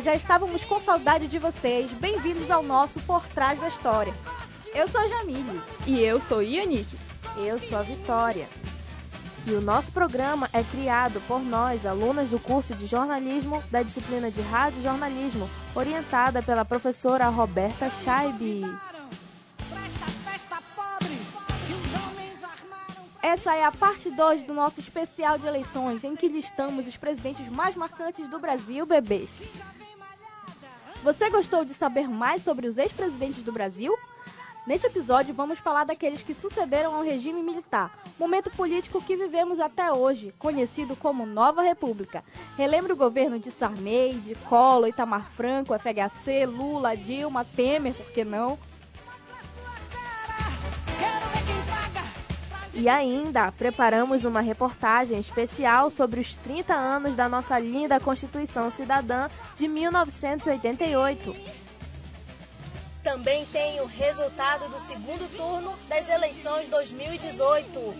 já 0.00 0.14
estávamos 0.14 0.64
com 0.64 0.80
saudade 0.80 1.26
de 1.26 1.38
vocês. 1.38 1.90
Bem-vindos 1.92 2.50
ao 2.50 2.62
nosso 2.62 2.98
Por 3.00 3.26
Trás 3.28 3.60
da 3.60 3.68
História. 3.68 4.14
Eu 4.74 4.88
sou 4.88 5.00
a 5.00 5.08
Jamile. 5.08 5.60
E 5.86 6.00
eu 6.00 6.18
sou 6.20 6.42
Ianique. 6.42 6.96
Eu 7.36 7.58
sou 7.58 7.78
a 7.78 7.82
Vitória. 7.82 8.48
E 9.46 9.52
o 9.52 9.60
nosso 9.60 9.92
programa 9.92 10.48
é 10.52 10.62
criado 10.62 11.20
por 11.26 11.40
nós, 11.40 11.84
alunas 11.84 12.30
do 12.30 12.38
curso 12.38 12.74
de 12.74 12.86
jornalismo 12.86 13.62
da 13.70 13.82
disciplina 13.82 14.30
de 14.30 14.40
rádio 14.42 14.82
jornalismo, 14.82 15.48
orientada 15.74 16.42
pela 16.42 16.64
professora 16.64 17.28
Roberta 17.28 17.90
Scheibe. 17.90 18.62
Essa 23.22 23.54
é 23.54 23.64
a 23.64 23.72
parte 23.72 24.10
2 24.10 24.44
do 24.44 24.54
nosso 24.54 24.80
especial 24.80 25.38
de 25.38 25.46
eleições, 25.46 26.04
em 26.04 26.16
que 26.16 26.26
listamos 26.26 26.86
os 26.86 26.96
presidentes 26.96 27.48
mais 27.48 27.76
marcantes 27.76 28.28
do 28.28 28.38
Brasil, 28.38 28.86
bebês. 28.86 29.30
Você 31.02 31.30
gostou 31.30 31.64
de 31.64 31.72
saber 31.72 32.06
mais 32.06 32.42
sobre 32.42 32.66
os 32.66 32.76
ex-presidentes 32.76 33.42
do 33.42 33.50
Brasil? 33.50 33.96
Neste 34.66 34.86
episódio, 34.86 35.32
vamos 35.32 35.58
falar 35.58 35.84
daqueles 35.84 36.22
que 36.22 36.34
sucederam 36.34 36.94
ao 36.94 37.02
regime 37.02 37.42
militar, 37.42 37.90
momento 38.18 38.50
político 38.50 39.00
que 39.00 39.16
vivemos 39.16 39.58
até 39.58 39.90
hoje, 39.90 40.34
conhecido 40.38 40.94
como 40.94 41.24
Nova 41.24 41.62
República. 41.62 42.22
Relembra 42.54 42.92
o 42.92 42.96
governo 42.96 43.38
de 43.38 43.50
Sarney, 43.50 44.12
de 44.12 44.34
Collor, 44.34 44.88
Itamar 44.88 45.24
Franco, 45.30 45.72
FHC, 45.72 46.44
Lula, 46.44 46.94
Dilma, 46.94 47.46
Temer, 47.46 47.94
por 47.94 48.12
que 48.12 48.22
não? 48.22 48.58
E 52.80 52.88
ainda 52.88 53.52
preparamos 53.52 54.24
uma 54.24 54.40
reportagem 54.40 55.18
especial 55.18 55.90
sobre 55.90 56.18
os 56.18 56.34
30 56.36 56.72
anos 56.72 57.14
da 57.14 57.28
nossa 57.28 57.58
linda 57.58 58.00
Constituição 58.00 58.70
Cidadã 58.70 59.28
de 59.54 59.68
1988. 59.68 61.36
Também 63.02 63.44
tem 63.52 63.82
o 63.82 63.84
resultado 63.84 64.66
do 64.70 64.80
segundo 64.80 65.30
turno 65.36 65.74
das 65.90 66.08
eleições 66.08 66.70
2018. 66.70 67.94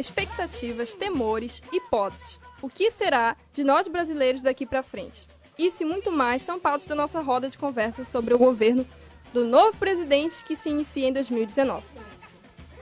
Expectativas, 0.00 0.94
temores, 0.94 1.62
hipóteses. 1.70 2.40
O 2.62 2.70
que 2.70 2.90
será 2.90 3.36
de 3.52 3.62
nós 3.62 3.86
brasileiros 3.86 4.40
daqui 4.40 4.64
para 4.64 4.82
frente? 4.82 5.28
Isso 5.58 5.82
e 5.82 5.86
muito 5.86 6.10
mais 6.10 6.40
são 6.40 6.58
pautas 6.58 6.86
da 6.86 6.94
nossa 6.94 7.20
roda 7.20 7.50
de 7.50 7.58
conversa 7.58 8.02
sobre 8.02 8.32
o 8.32 8.38
governo 8.38 8.86
do 9.30 9.44
novo 9.44 9.76
presidente 9.76 10.42
que 10.42 10.56
se 10.56 10.70
inicia 10.70 11.06
em 11.06 11.12
2019. 11.12 11.84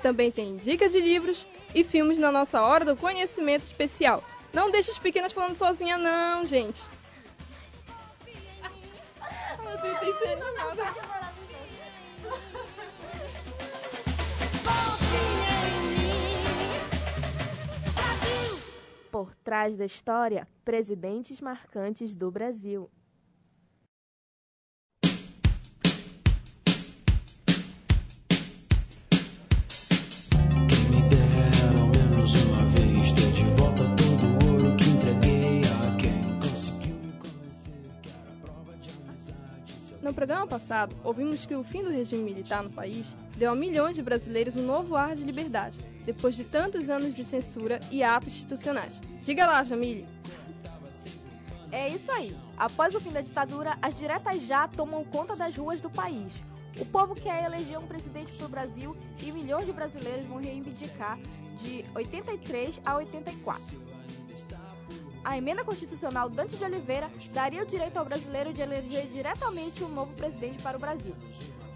Também 0.00 0.30
tem 0.30 0.58
dicas 0.58 0.92
de 0.92 1.00
livros 1.00 1.44
e 1.74 1.82
filmes 1.82 2.18
na 2.18 2.30
nossa 2.30 2.62
Hora 2.62 2.84
do 2.84 2.94
Conhecimento 2.94 3.64
Especial. 3.64 4.22
Não 4.52 4.70
deixe 4.70 4.92
as 4.92 4.98
pequenas 4.98 5.32
falando 5.32 5.56
sozinha, 5.56 5.98
não, 5.98 6.46
gente. 6.46 6.84
trás 19.48 19.78
da 19.78 19.86
história, 19.86 20.46
presidentes 20.62 21.40
marcantes 21.40 22.14
do 22.14 22.30
Brasil. 22.30 22.90
No 40.02 40.12
programa 40.12 40.46
passado, 40.46 40.94
ouvimos 41.02 41.46
que 41.46 41.54
o 41.54 41.64
fim 41.64 41.82
do 41.82 41.88
regime 41.88 42.22
militar 42.22 42.62
no 42.62 42.68
país 42.68 43.16
deu 43.38 43.52
a 43.52 43.54
milhões 43.54 43.94
de 43.94 44.02
brasileiros 44.02 44.56
um 44.56 44.66
novo 44.66 44.96
ar 44.96 45.14
de 45.14 45.22
liberdade, 45.22 45.78
depois 46.04 46.34
de 46.34 46.44
tantos 46.44 46.90
anos 46.90 47.14
de 47.14 47.24
censura 47.24 47.78
e 47.90 48.02
atos 48.02 48.32
institucionais. 48.32 49.00
Diga 49.22 49.46
lá, 49.46 49.62
Jamile. 49.62 50.04
É 51.70 51.88
isso 51.88 52.10
aí. 52.10 52.36
Após 52.56 52.94
o 52.94 53.00
fim 53.00 53.12
da 53.12 53.20
ditadura, 53.20 53.78
as 53.80 53.96
diretas 53.96 54.42
já 54.42 54.66
tomam 54.66 55.04
conta 55.04 55.36
das 55.36 55.56
ruas 55.56 55.80
do 55.80 55.88
país. 55.88 56.32
O 56.80 56.86
povo 56.86 57.14
quer 57.14 57.44
eleger 57.44 57.78
um 57.78 57.86
presidente 57.86 58.32
para 58.32 58.46
o 58.46 58.48
Brasil 58.48 58.96
e 59.22 59.30
milhões 59.30 59.66
de 59.66 59.72
brasileiros 59.72 60.26
vão 60.26 60.38
reivindicar 60.38 61.18
de 61.58 61.84
83 61.94 62.80
a 62.84 62.96
84 62.96 63.88
a 65.28 65.36
emenda 65.36 65.62
constitucional 65.62 66.30
Dante 66.30 66.56
de 66.56 66.64
Oliveira 66.64 67.10
daria 67.34 67.62
o 67.62 67.66
direito 67.66 67.98
ao 67.98 68.04
brasileiro 68.06 68.50
de 68.50 68.62
eleger 68.62 69.06
diretamente 69.08 69.84
um 69.84 69.88
novo 69.90 70.14
presidente 70.14 70.62
para 70.62 70.78
o 70.78 70.80
Brasil. 70.80 71.14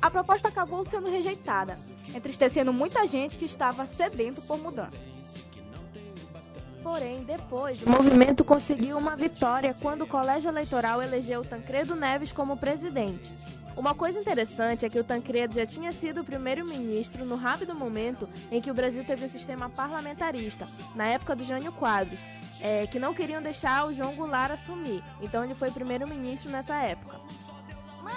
A 0.02 0.10
proposta 0.10 0.48
acabou 0.48 0.84
sendo 0.84 1.08
rejeitada, 1.08 1.78
entristecendo 2.12 2.72
muita 2.72 3.06
gente 3.06 3.38
que 3.38 3.44
estava 3.44 3.86
sedento 3.86 4.42
por 4.42 4.58
mudança. 4.58 4.98
Porém, 6.82 7.22
depois, 7.22 7.80
o 7.82 7.88
movimento 7.88 8.42
conseguiu 8.42 8.98
uma 8.98 9.14
vitória 9.14 9.72
quando 9.80 10.02
o 10.02 10.06
colégio 10.06 10.50
eleitoral 10.50 11.00
elegeu 11.00 11.44
Tancredo 11.44 11.94
Neves 11.94 12.32
como 12.32 12.56
presidente. 12.56 13.30
Uma 13.76 13.94
coisa 13.94 14.18
interessante 14.18 14.84
é 14.84 14.90
que 14.90 14.98
o 14.98 15.04
Tancredo 15.04 15.54
já 15.54 15.64
tinha 15.64 15.92
sido 15.92 16.22
o 16.22 16.24
primeiro-ministro 16.24 17.24
no 17.24 17.36
rápido 17.36 17.72
momento 17.72 18.28
em 18.50 18.60
que 18.60 18.72
o 18.72 18.74
Brasil 18.74 19.04
teve 19.04 19.24
um 19.24 19.28
sistema 19.28 19.70
parlamentarista, 19.70 20.68
na 20.96 21.06
época 21.06 21.36
do 21.36 21.44
Jânio 21.44 21.72
Quadros, 21.72 22.18
é, 22.60 22.88
que 22.88 22.98
não 22.98 23.14
queriam 23.14 23.40
deixar 23.40 23.86
o 23.86 23.94
João 23.94 24.16
Goulart 24.16 24.50
assumir. 24.50 25.02
Então 25.22 25.44
ele 25.44 25.54
foi 25.54 25.70
primeiro-ministro 25.70 26.50
nessa 26.50 26.74
época. 26.82 27.20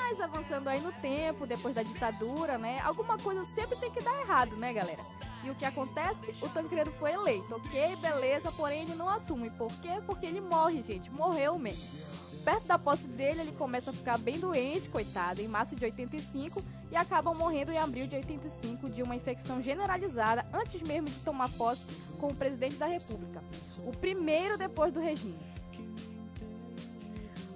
Mas 0.07 0.21
avançando 0.21 0.67
aí 0.67 0.79
no 0.81 0.91
tempo, 0.91 1.47
depois 1.47 1.73
da 1.73 1.81
ditadura, 1.81 2.59
né? 2.59 2.79
Alguma 2.83 3.17
coisa 3.17 3.43
sempre 3.43 3.75
tem 3.77 3.89
que 3.89 4.03
dar 4.03 4.13
errado, 4.21 4.55
né, 4.55 4.71
galera? 4.71 5.01
E 5.43 5.49
o 5.49 5.55
que 5.55 5.65
acontece? 5.65 6.31
O 6.45 6.49
Tancredo 6.49 6.91
foi 6.91 7.11
eleito, 7.11 7.55
ok? 7.55 7.95
Beleza, 7.95 8.51
porém 8.51 8.83
ele 8.83 8.93
não 8.93 9.09
assume. 9.09 9.49
Por 9.49 9.71
quê? 9.81 9.99
Porque 10.05 10.27
ele 10.27 10.39
morre, 10.39 10.83
gente. 10.83 11.09
Morreu 11.09 11.57
mesmo. 11.57 12.05
Perto 12.43 12.67
da 12.67 12.77
posse 12.77 13.07
dele, 13.07 13.41
ele 13.41 13.51
começa 13.53 13.89
a 13.89 13.93
ficar 13.93 14.19
bem 14.19 14.39
doente, 14.39 14.87
coitado, 14.89 15.41
em 15.41 15.47
março 15.47 15.75
de 15.75 15.83
85 15.83 16.63
e 16.91 16.95
acaba 16.95 17.33
morrendo 17.33 17.71
em 17.71 17.79
abril 17.79 18.05
de 18.05 18.15
85 18.15 18.87
de 18.91 19.01
uma 19.01 19.15
infecção 19.15 19.59
generalizada 19.59 20.45
antes 20.53 20.83
mesmo 20.83 21.09
de 21.09 21.19
tomar 21.21 21.51
posse 21.53 21.83
como 22.19 22.35
presidente 22.35 22.75
da 22.75 22.85
República. 22.85 23.43
O 23.79 23.91
primeiro 23.91 24.55
depois 24.55 24.93
do 24.93 24.99
regime. 24.99 25.54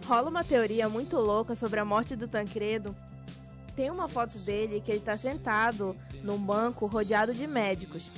Rola 0.10 0.28
uma 0.28 0.44
teoria 0.44 0.90
muito 0.90 1.18
louca 1.18 1.54
sobre 1.54 1.80
a 1.80 1.86
morte 1.86 2.16
do 2.16 2.28
Tancredo. 2.28 2.96
Tem 3.76 3.92
uma 3.92 4.10
foto 4.10 4.40
dele 4.40 4.82
que 4.84 4.90
ele 4.90 4.98
está 4.98 5.16
sentado 5.16 5.96
num 6.24 6.40
banco 6.40 6.88
rodeado 6.88 7.32
de 7.32 7.46
médicos. 7.46 8.10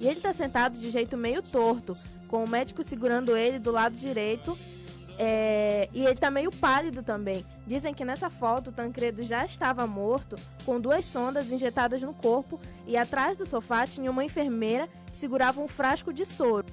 E 0.00 0.08
ele 0.08 0.16
está 0.16 0.32
sentado 0.32 0.76
de 0.76 0.90
jeito 0.90 1.16
meio 1.16 1.40
torto, 1.40 1.96
com 2.26 2.42
o 2.42 2.50
médico 2.50 2.82
segurando 2.82 3.36
ele 3.36 3.60
do 3.60 3.70
lado 3.70 3.94
direito 3.94 4.58
é, 5.16 5.88
e 5.92 6.04
ele 6.04 6.16
tá 6.16 6.32
meio 6.32 6.50
pálido 6.50 7.00
também. 7.00 7.46
Dizem 7.64 7.94
que 7.94 8.04
nessa 8.04 8.28
foto 8.28 8.70
o 8.70 8.72
Tancredo 8.72 9.22
já 9.22 9.44
estava 9.44 9.86
morto, 9.86 10.34
com 10.66 10.80
duas 10.80 11.04
sondas 11.04 11.52
injetadas 11.52 12.02
no 12.02 12.12
corpo, 12.12 12.60
e 12.88 12.96
atrás 12.96 13.38
do 13.38 13.46
sofá 13.46 13.86
tinha 13.86 14.10
uma 14.10 14.24
enfermeira 14.24 14.88
que 15.12 15.16
segurava 15.16 15.60
um 15.60 15.68
frasco 15.68 16.12
de 16.12 16.26
soro. 16.26 16.66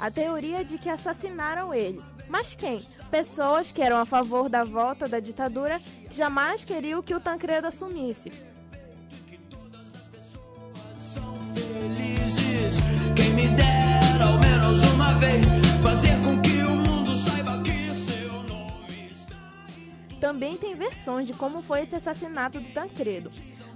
A 0.00 0.10
teoria 0.10 0.62
é 0.62 0.64
de 0.64 0.78
que 0.78 0.88
assassinaram 0.88 1.74
ele. 1.74 2.00
Mas 2.26 2.54
quem? 2.54 2.80
Pessoas 3.10 3.70
que 3.70 3.82
eram 3.82 3.98
a 3.98 4.06
favor 4.06 4.48
da 4.48 4.64
volta 4.64 5.06
da 5.06 5.20
ditadura 5.20 5.78
que 6.08 6.16
jamais 6.16 6.64
queriam 6.64 7.02
que 7.02 7.14
o 7.14 7.20
Tancredo 7.20 7.66
assumisse. 7.66 8.32
Quem 13.14 13.30
me 13.34 13.48
dera 13.48 14.24
ao 14.24 14.38
menos 14.38 14.90
uma 14.92 15.12
vez 15.14 15.46
fazer 15.82 16.19
Também 20.20 20.56
tem 20.58 20.74
versões 20.74 21.26
de 21.26 21.32
como 21.32 21.62
foi 21.62 21.80
esse 21.80 21.96
assassinato 21.96 22.60
do 22.60 22.68
Tancredo. 22.72 23.30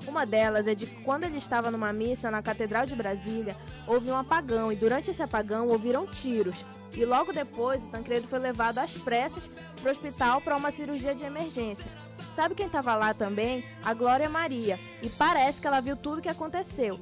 Uma 0.06 0.26
delas 0.26 0.66
é 0.66 0.74
de 0.74 0.86
quando 0.86 1.24
ele 1.24 1.38
estava 1.38 1.70
numa 1.70 1.92
missa 1.92 2.30
na 2.30 2.42
Catedral 2.42 2.84
de 2.84 2.94
Brasília, 2.94 3.56
houve 3.86 4.10
um 4.10 4.16
apagão 4.16 4.70
e 4.70 4.76
durante 4.76 5.10
esse 5.10 5.22
apagão 5.22 5.68
ouviram 5.68 6.06
tiros. 6.06 6.64
E 6.92 7.04
logo 7.04 7.32
depois, 7.32 7.82
o 7.82 7.88
Tancredo 7.88 8.28
foi 8.28 8.38
levado 8.38 8.78
às 8.78 8.92
pressas 8.92 9.50
para 9.80 9.88
o 9.88 9.92
hospital 9.92 10.40
para 10.42 10.56
uma 10.56 10.70
cirurgia 10.70 11.14
de 11.14 11.24
emergência. 11.24 11.90
Sabe 12.34 12.54
quem 12.54 12.66
estava 12.66 12.94
lá 12.94 13.14
também? 13.14 13.64
A 13.84 13.94
Glória 13.94 14.28
Maria. 14.28 14.78
E 15.02 15.08
parece 15.08 15.60
que 15.60 15.66
ela 15.66 15.80
viu 15.80 15.96
tudo 15.96 16.18
o 16.18 16.22
que 16.22 16.28
aconteceu. 16.28 17.00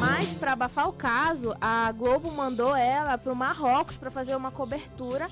Mas, 0.00 0.32
para 0.34 0.52
abafar 0.52 0.88
o 0.88 0.92
caso, 0.92 1.54
a 1.60 1.92
Globo 1.92 2.30
mandou 2.32 2.74
ela 2.74 3.18
para 3.18 3.32
o 3.32 3.36
Marrocos 3.36 3.96
para 3.96 4.10
fazer 4.10 4.34
uma 4.34 4.50
cobertura 4.50 5.28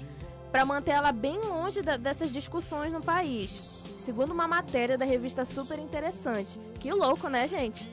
para 0.51 0.65
manter 0.65 0.93
ela 0.93 1.13
bem 1.13 1.39
longe 1.39 1.83
da, 1.83 1.97
dessas 1.97 2.33
discussões 2.33 2.93
no 2.93 3.03
país. 3.03 3.83
Segundo 4.01 4.33
uma 4.33 4.49
matéria 4.49 4.97
da 4.97 5.05
revista 5.05 5.45
Super 5.45 5.79
Interessante. 5.79 6.59
Que 6.81 6.91
louco, 6.93 7.29
né, 7.29 7.47
gente? 7.47 7.91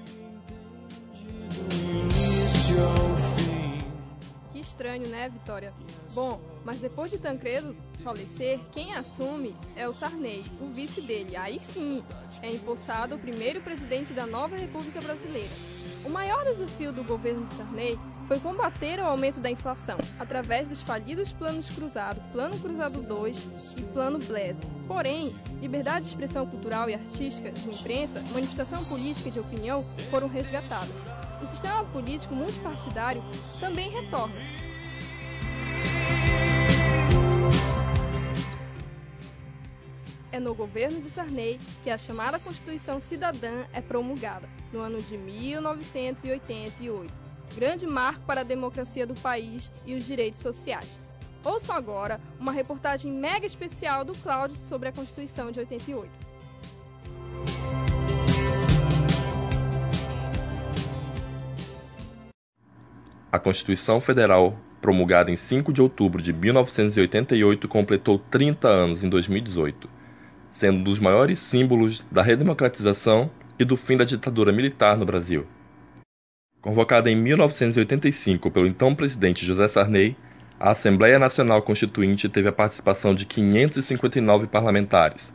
Que 4.54 4.60
estranho, 4.60 5.08
né, 5.10 5.28
Vitória? 5.30 5.74
Bom, 6.14 6.40
mas 6.64 6.80
depois 6.80 7.12
de 7.12 7.18
Tancredo 7.18 7.76
falecer, 8.02 8.60
quem 8.72 8.94
assume 8.94 9.56
é 9.76 9.88
o 9.88 9.94
Sarney, 9.94 10.46
o 10.62 10.68
vice 10.68 11.02
dele. 11.02 11.36
Aí 11.36 11.60
sim, 11.60 12.04
é 12.42 12.52
empossado 12.52 13.16
o 13.16 13.20
primeiro 13.20 13.62
presidente 13.62 14.14
da 14.14 14.26
nova 14.26 14.56
República 14.56 15.02
Brasileira. 15.02 15.75
O 16.06 16.10
maior 16.10 16.44
desafio 16.46 16.92
do 16.92 17.04
governo 17.04 17.48
Sarney 17.58 17.98
foi 18.28 18.40
combater 18.40 19.00
o 19.00 19.06
aumento 19.06 19.40
da 19.40 19.50
inflação 19.50 19.98
através 20.20 20.68
dos 20.68 20.84
falidos 20.84 21.34
planos 21.34 21.68
Cruzado, 21.68 22.22
Plano 22.32 22.60
Cruzado 22.60 23.02
2 23.02 23.74
e 23.76 23.82
Plano 23.82 24.20
Blaise. 24.20 24.62
Porém, 24.88 25.36
liberdade 25.60 26.06
de 26.06 26.12
expressão 26.12 26.46
cultural 26.46 26.88
e 26.90 26.94
artística, 26.94 27.52
de 27.52 27.70
imprensa, 27.70 28.22
manifestação 28.32 28.84
política 28.86 29.30
e 29.30 29.32
de 29.32 29.40
opinião 29.40 29.84
foram 30.12 30.28
resgatadas. 30.28 30.94
O 31.42 31.48
sistema 31.48 31.84
político 31.86 32.36
multipartidário 32.36 33.24
também 33.60 33.90
retorna. 33.90 34.36
É 40.36 40.40
no 40.40 40.54
governo 40.54 41.00
de 41.00 41.10
Sarney 41.10 41.58
que 41.82 41.90
a 41.90 41.98
chamada 41.98 42.38
Constituição 42.38 43.00
Cidadã 43.00 43.64
é 43.72 43.80
promulgada, 43.80 44.50
no 44.74 44.82
ano 44.82 45.02
de 45.02 45.18
1988, 45.18 47.10
grande 47.56 47.88
marco 47.88 48.20
para 48.26 48.42
a 48.42 48.44
democracia 48.44 49.08
do 49.08 49.14
país 49.14 49.72
e 49.86 49.96
os 49.96 50.06
direitos 50.06 50.42
sociais. 50.42 51.00
Ouçam 51.42 51.74
agora 51.74 52.20
uma 52.38 52.52
reportagem 52.52 53.14
mega 53.14 53.46
especial 53.46 54.04
do 54.04 54.12
Cláudio 54.14 54.58
sobre 54.58 54.90
a 54.90 54.92
Constituição 54.92 55.54
de 55.54 55.60
88. 55.60 56.12
A 63.32 63.40
Constituição 63.40 64.02
Federal, 64.02 64.60
promulgada 64.82 65.32
em 65.32 65.38
5 65.38 65.72
de 65.72 65.82
outubro 65.82 66.22
de 66.22 66.34
1988, 66.34 67.70
completou 67.70 68.20
30 68.20 68.68
anos 68.68 69.02
em 69.02 69.08
2018, 69.08 69.95
sendo 70.56 70.80
um 70.80 70.84
dos 70.84 71.02
maiores 71.02 71.38
símbolos 71.38 72.04
da 72.10 72.24
redemocratização 72.24 73.30
e 73.60 73.66
do 73.66 73.76
fim 73.76 73.98
da 73.98 74.06
ditadura 74.06 74.54
militar 74.54 74.98
no 74.98 75.06
Brasil. 75.06 75.46
Convocada 76.62 77.12
em 77.12 77.16
1985 77.16 78.50
pelo 78.50 78.66
então 78.66 78.96
presidente 78.96 79.46
José 79.46 79.68
Sarney, 79.68 80.16
a 80.58 80.72
Assembleia 80.72 81.20
Nacional 81.20 81.62
Constituinte 81.62 82.30
teve 82.30 82.48
a 82.48 82.54
participação 82.54 83.14
de 83.14 83.26
559 83.26 84.48
parlamentares, 84.48 85.32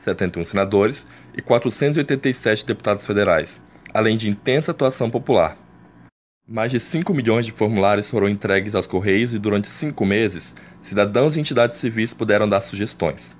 71 0.00 0.44
senadores 0.44 1.08
e 1.34 1.40
487 1.40 2.66
deputados 2.66 3.06
federais, 3.06 3.58
além 3.92 4.18
de 4.18 4.28
intensa 4.28 4.70
atuação 4.70 5.10
popular. 5.10 5.56
Mais 6.46 6.70
de 6.70 6.78
5 6.78 7.12
milhões 7.14 7.46
de 7.46 7.52
formulários 7.52 8.08
foram 8.08 8.28
entregues 8.28 8.74
aos 8.74 8.86
Correios 8.86 9.32
e 9.32 9.38
durante 9.38 9.68
cinco 9.68 10.04
meses, 10.04 10.54
cidadãos 10.82 11.36
e 11.36 11.40
entidades 11.40 11.76
civis 11.76 12.12
puderam 12.12 12.48
dar 12.48 12.60
sugestões. 12.60 13.34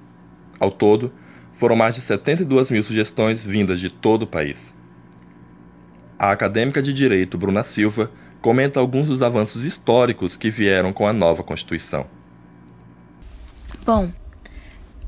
Ao 0.59 0.71
todo, 0.71 1.13
foram 1.55 1.77
mais 1.77 1.95
de 1.95 2.01
72 2.01 2.71
mil 2.71 2.85
sugestões 2.85 3.45
vindas 3.45 3.81
de 3.81 3.91
todo 3.91 4.23
o 4.23 4.27
país. 4.27 4.75
A 6.19 6.33
acadêmica 6.33 6.83
de 6.83 6.93
Direito 6.93 7.39
Bruna 7.39 7.63
Silva 7.63 8.11
comenta 8.41 8.81
alguns 8.81 9.09
dos 9.09 9.23
avanços 9.23 9.65
históricos 9.65 10.37
que 10.37 10.51
vieram 10.51 10.93
com 10.93 11.07
a 11.07 11.13
nova 11.13 11.43
Constituição. 11.43 12.07
Bom, 13.85 14.11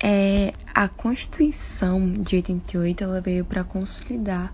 é, 0.03 0.55
a 0.73 0.89
Constituição 0.89 2.13
de 2.13 2.37
88 2.37 3.05
ela 3.05 3.21
veio 3.21 3.45
para 3.45 3.63
consolidar 3.63 4.53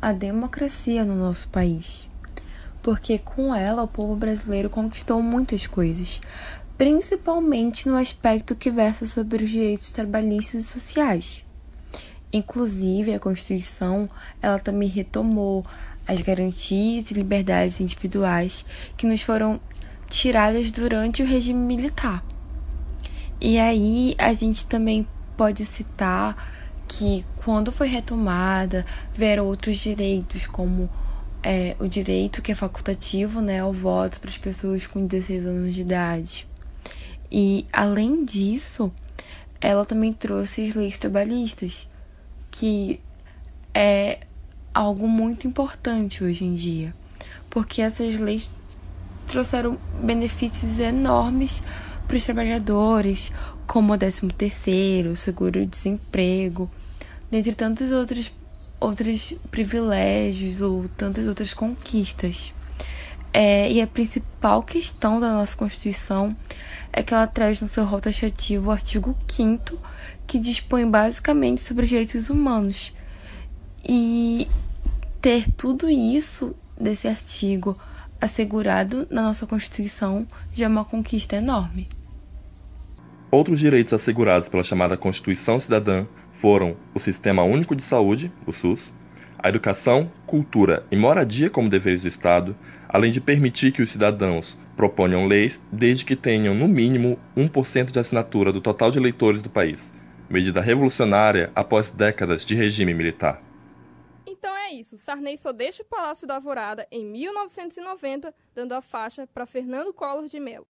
a 0.00 0.12
democracia 0.12 1.04
no 1.04 1.14
nosso 1.14 1.48
país. 1.48 2.08
Porque 2.82 3.18
com 3.18 3.54
ela 3.54 3.82
o 3.82 3.88
povo 3.88 4.14
brasileiro 4.14 4.70
conquistou 4.70 5.20
muitas 5.20 5.66
coisas, 5.66 6.20
principalmente 6.76 7.88
no 7.88 7.96
aspecto 7.96 8.54
que 8.54 8.70
versa 8.70 9.06
sobre 9.06 9.44
os 9.44 9.50
direitos 9.50 9.92
trabalhistas 9.92 10.64
e 10.64 10.66
sociais. 10.66 11.44
Inclusive, 12.32 13.14
a 13.14 13.20
Constituição, 13.20 14.08
ela 14.42 14.58
também 14.58 14.88
retomou 14.88 15.64
as 16.06 16.20
garantias 16.20 17.10
e 17.10 17.14
liberdades 17.14 17.80
individuais 17.80 18.64
que 18.96 19.06
nos 19.06 19.22
foram 19.22 19.60
tiradas 20.08 20.70
durante 20.70 21.22
o 21.22 21.26
regime 21.26 21.58
militar. 21.58 22.24
E 23.40 23.58
aí 23.58 24.14
a 24.18 24.32
gente 24.32 24.66
também 24.66 25.06
pode 25.36 25.64
citar 25.64 26.54
que 26.88 27.24
quando 27.44 27.72
foi 27.72 27.88
retomada, 27.88 28.86
vieram 29.14 29.46
outros 29.46 29.76
direitos, 29.76 30.46
como 30.46 30.88
é, 31.42 31.76
o 31.78 31.88
direito 31.88 32.42
que 32.42 32.52
é 32.52 32.54
facultativo 32.54 33.40
né, 33.40 33.60
ao 33.60 33.72
voto 33.72 34.20
para 34.20 34.30
as 34.30 34.38
pessoas 34.38 34.86
com 34.86 35.06
16 35.06 35.46
anos 35.46 35.74
de 35.74 35.82
idade. 35.82 36.46
E, 37.30 37.66
além 37.72 38.24
disso, 38.24 38.92
ela 39.60 39.84
também 39.84 40.12
trouxe 40.12 40.68
as 40.68 40.74
leis 40.74 40.98
trabalhistas, 40.98 41.88
que 42.50 43.00
é 43.74 44.20
algo 44.72 45.08
muito 45.08 45.46
importante 45.46 46.22
hoje 46.22 46.44
em 46.44 46.54
dia, 46.54 46.94
porque 47.48 47.82
essas 47.82 48.18
leis 48.18 48.52
trouxeram 49.26 49.78
benefícios 50.02 50.78
enormes 50.78 51.62
para 52.06 52.16
os 52.16 52.24
trabalhadores, 52.24 53.32
como 53.66 53.92
o 53.92 53.98
13 53.98 54.28
terceiro, 54.28 55.16
seguro-desemprego, 55.16 56.70
dentre 57.30 57.54
tantos 57.54 57.90
outros 57.90 58.32
outros 58.78 59.34
privilégios 59.50 60.60
ou 60.60 60.86
tantas 60.88 61.26
outras 61.26 61.54
conquistas. 61.54 62.52
É, 63.38 63.70
e 63.70 63.82
a 63.82 63.86
principal 63.86 64.62
questão 64.62 65.20
da 65.20 65.30
nossa 65.30 65.54
Constituição 65.54 66.34
é 66.90 67.02
que 67.02 67.12
ela 67.12 67.26
traz 67.26 67.60
no 67.60 67.68
seu 67.68 67.84
rol 67.84 68.00
taxativo 68.00 68.68
o 68.68 68.70
artigo 68.70 69.14
5 69.28 69.78
que 70.26 70.38
dispõe 70.38 70.90
basicamente 70.90 71.62
sobre 71.62 71.84
os 71.84 71.90
direitos 71.90 72.30
humanos. 72.30 72.94
E 73.86 74.48
ter 75.20 75.52
tudo 75.52 75.90
isso 75.90 76.56
desse 76.80 77.08
artigo 77.08 77.78
assegurado 78.18 79.06
na 79.10 79.20
nossa 79.20 79.46
Constituição 79.46 80.26
já 80.54 80.64
é 80.64 80.68
uma 80.68 80.86
conquista 80.86 81.36
enorme. 81.36 81.90
Outros 83.30 83.60
direitos 83.60 83.92
assegurados 83.92 84.48
pela 84.48 84.64
chamada 84.64 84.96
Constituição 84.96 85.60
Cidadã 85.60 86.06
foram 86.32 86.74
o 86.94 86.98
Sistema 86.98 87.42
Único 87.42 87.76
de 87.76 87.82
Saúde, 87.82 88.32
o 88.46 88.52
SUS, 88.52 88.94
a 89.38 89.50
educação, 89.50 90.10
cultura 90.26 90.86
e 90.90 90.96
moradia 90.96 91.50
como 91.50 91.68
deveres 91.68 92.00
do 92.00 92.08
Estado, 92.08 92.56
além 92.96 93.12
de 93.12 93.20
permitir 93.20 93.72
que 93.72 93.82
os 93.82 93.90
cidadãos 93.90 94.56
proponham 94.74 95.26
leis 95.26 95.62
desde 95.70 96.02
que 96.02 96.16
tenham, 96.16 96.54
no 96.54 96.66
mínimo, 96.66 97.20
1% 97.36 97.90
de 97.90 97.98
assinatura 97.98 98.50
do 98.50 98.58
total 98.62 98.90
de 98.90 98.98
eleitores 98.98 99.42
do 99.42 99.50
país, 99.50 99.92
medida 100.30 100.62
revolucionária 100.62 101.52
após 101.54 101.90
décadas 101.90 102.42
de 102.42 102.54
regime 102.54 102.94
militar. 102.94 103.42
Então 104.26 104.56
é 104.56 104.72
isso, 104.72 104.96
Sarney 104.96 105.36
só 105.36 105.52
deixa 105.52 105.82
o 105.82 105.86
Palácio 105.86 106.26
da 106.26 106.36
Alvorada 106.36 106.88
em 106.90 107.04
1990, 107.04 108.34
dando 108.54 108.72
a 108.72 108.80
faixa 108.80 109.26
para 109.26 109.44
Fernando 109.44 109.92
Collor 109.92 110.26
de 110.26 110.40
Mello. 110.40 110.66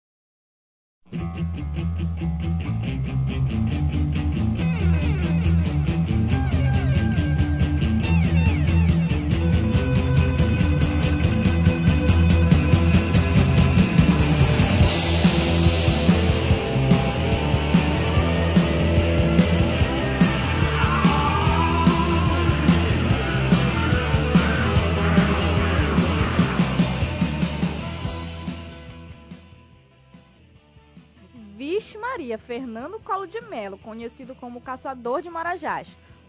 Maria 32.13 32.37
Fernando 32.37 32.99
Colo 32.99 33.25
de 33.25 33.41
Melo, 33.41 33.75
conhecido 33.79 34.35
como 34.35 34.61
Caçador 34.61 35.23
de 35.23 35.31
Marajás. 35.31 35.87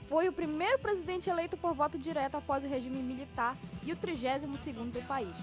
Foi 0.09 0.27
o 0.27 0.33
primeiro 0.33 0.79
presidente 0.79 1.29
eleito 1.29 1.59
por 1.59 1.75
voto 1.75 1.99
direto 1.99 2.37
após 2.37 2.65
o 2.65 2.67
regime 2.67 3.03
militar 3.03 3.55
e 3.83 3.93
o 3.93 3.97
32º 3.97 4.91
do 4.91 5.07
país. 5.07 5.37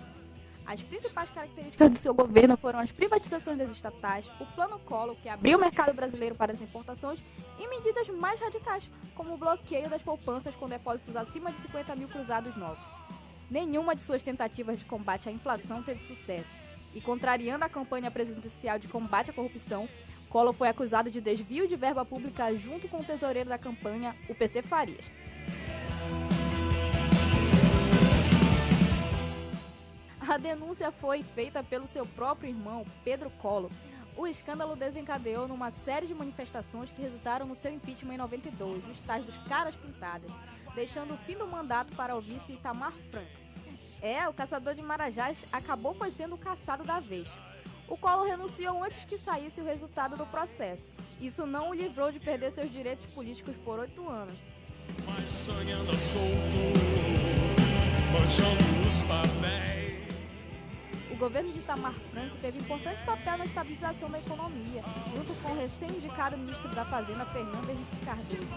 As 0.66 0.82
principais 0.82 1.30
características 1.30 1.92
do 1.92 1.98
seu 2.00 2.12
governo 2.12 2.58
foram 2.58 2.80
as 2.80 2.92
privatizações 2.92 3.56
das 3.56 3.70
estatais, 3.70 4.28
o 4.40 4.46
Plano 4.56 4.80
Collor, 4.80 5.16
que 5.18 5.30
abriu 5.30 5.60
o 5.60 5.62
mercado 5.62 5.94
brasileiro 5.94 6.34
para 6.34 6.54
as 6.54 6.60
importações, 6.60 7.22
e 7.60 7.68
medidas 7.68 8.10
mais 8.10 8.40
radicais, 8.40 8.90
como 9.14 9.36
o 9.36 9.38
bloqueio 9.38 9.92
das 9.92 10.02
poupanças 10.02 10.56
com 10.56 10.68
depósitos 10.68 11.16
acima 11.16 11.52
de 11.52 11.60
50 11.60 11.96
mil 11.96 12.08
cruzados 12.08 12.56
novos. 12.56 12.84
Nenhuma 13.48 13.94
de 13.94 14.02
suas 14.02 14.24
tentativas 14.24 14.80
de 14.80 14.86
combate 14.86 15.30
à 15.30 15.32
inflação 15.32 15.84
teve 15.84 16.02
sucesso, 16.02 16.58
e 16.96 17.00
contrariando 17.00 17.64
a 17.64 17.70
campanha 17.70 18.10
presidencial 18.10 18.80
de 18.80 18.88
combate 18.88 19.30
à 19.30 19.34
corrupção, 19.34 19.88
Collor 20.32 20.54
foi 20.54 20.70
acusado 20.70 21.12
de 21.12 21.20
desvio 21.20 21.68
de 21.68 21.76
verba 21.76 22.06
pública 22.06 22.56
junto 22.56 22.88
com 22.88 23.02
o 23.02 23.04
tesoureiro 23.04 23.50
da 23.50 23.58
campanha, 23.58 24.16
o 24.30 24.34
PC 24.34 24.62
Farias. 24.62 25.12
A 30.26 30.38
denúncia 30.38 30.90
foi 30.90 31.22
feita 31.22 31.62
pelo 31.62 31.86
seu 31.86 32.06
próprio 32.06 32.50
irmão, 32.50 32.86
Pedro 33.04 33.30
Collor. 33.42 33.70
O 34.16 34.26
escândalo 34.26 34.78
desencadeou 34.78 35.50
numa 35.50 35.70
série 35.70 36.08
de 36.08 36.16
manifestações 36.16 36.90
que 36.90 37.02
resultaram 37.02 37.46
no 37.46 37.56
seu 37.56 37.74
impeachment 37.74 38.14
em 38.14 38.18
92, 38.18 38.88
os 38.88 39.00
tais 39.02 39.26
dos 39.26 39.38
caras 39.40 39.76
pintadas, 39.76 40.32
deixando 40.74 41.14
o 41.14 41.18
fim 41.18 41.36
do 41.36 41.46
mandato 41.46 41.94
para 41.94 42.16
o 42.16 42.22
vice 42.22 42.54
Itamar 42.54 42.94
Franco. 43.10 43.42
É, 44.02 44.26
o 44.30 44.34
caçador 44.34 44.76
de 44.76 44.82
Marajás 44.82 45.44
acabou 45.52 45.94
foi 45.94 46.10
sendo 46.10 46.36
o 46.36 46.38
caçado 46.38 46.86
da 46.86 47.02
vez. 47.02 47.28
O 47.92 47.98
Collor 47.98 48.26
renunciou 48.26 48.82
antes 48.82 49.04
que 49.04 49.18
saísse 49.18 49.60
o 49.60 49.66
resultado 49.66 50.16
do 50.16 50.26
processo. 50.26 50.90
Isso 51.20 51.46
não 51.46 51.72
o 51.72 51.74
livrou 51.74 52.10
de 52.10 52.22
perder 52.22 52.54
seus 52.54 52.72
direitos 52.72 53.06
políticos 53.14 53.54
por 53.66 53.80
oito 53.80 54.08
anos. 54.08 54.34
O 61.12 61.16
governo 61.18 61.52
de 61.52 61.60
Itamar 61.60 61.94
Franco 62.14 62.38
teve 62.40 62.60
importante 62.60 63.04
papel 63.04 63.38
na 63.40 63.44
estabilização 63.44 64.10
da 64.10 64.20
economia, 64.20 64.82
junto 65.14 65.34
com 65.42 65.52
o 65.52 65.58
recém-indicado 65.58 66.38
ministro 66.38 66.70
da 66.70 66.86
Fazenda, 66.86 67.26
Fernando 67.26 67.70
Henrique 67.70 68.06
Cardoso. 68.06 68.56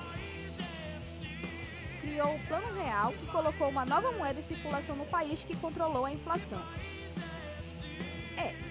Criou 2.01 2.37
o 2.37 2.47
Plano 2.47 2.73
Real, 2.81 3.11
que 3.11 3.27
colocou 3.27 3.69
uma 3.69 3.85
nova 3.85 4.13
moeda 4.13 4.39
em 4.39 4.45
circulação 4.45 4.95
no 4.95 5.07
país 5.07 5.43
que 5.43 5.57
controlou 5.57 6.05
a 6.05 6.13
inflação. 6.13 6.63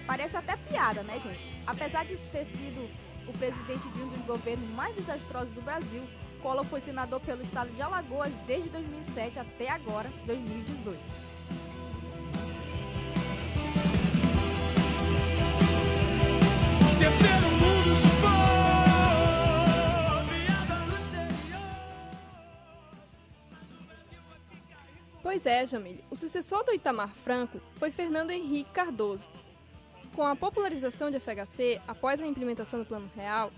Parece 0.06 0.36
até 0.36 0.56
piada, 0.56 1.02
né, 1.02 1.18
gente? 1.18 1.62
Apesar 1.66 2.04
de 2.04 2.16
ter 2.16 2.44
sido 2.44 2.90
o 3.26 3.32
presidente 3.32 3.88
de 3.88 4.02
um 4.02 4.08
dos 4.08 4.20
governos 4.26 4.68
mais 4.70 4.94
desastrosos 4.94 5.52
do 5.54 5.62
Brasil, 5.62 6.02
Collor 6.42 6.64
foi 6.64 6.80
senador 6.80 7.20
pelo 7.20 7.42
estado 7.42 7.70
de 7.70 7.80
Alagoas 7.80 8.30
desde 8.46 8.68
2007 8.68 9.38
até 9.38 9.70
agora, 9.70 10.10
2018. 10.26 11.24
Pois 25.22 25.46
é, 25.46 25.66
Jamile. 25.66 26.04
O 26.10 26.16
sucessor 26.16 26.62
do 26.62 26.72
Itamar 26.72 27.08
Franco 27.08 27.58
foi 27.76 27.90
Fernando 27.90 28.30
Henrique 28.30 28.70
Cardoso, 28.70 29.26
com 30.14 30.22
a 30.22 30.36
popularização 30.36 31.10
de 31.10 31.18
FHC 31.18 31.80
após 31.86 32.20
a 32.20 32.26
implementação 32.26 32.78
do 32.78 32.86
Plano 32.86 33.10
Real, 33.16 33.52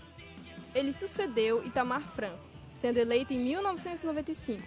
ele 0.75 0.93
sucedeu 0.93 1.65
Itamar 1.65 2.03
Franco, 2.03 2.43
sendo 2.75 2.99
eleito 2.99 3.33
em 3.33 3.39
1995. 3.39 4.63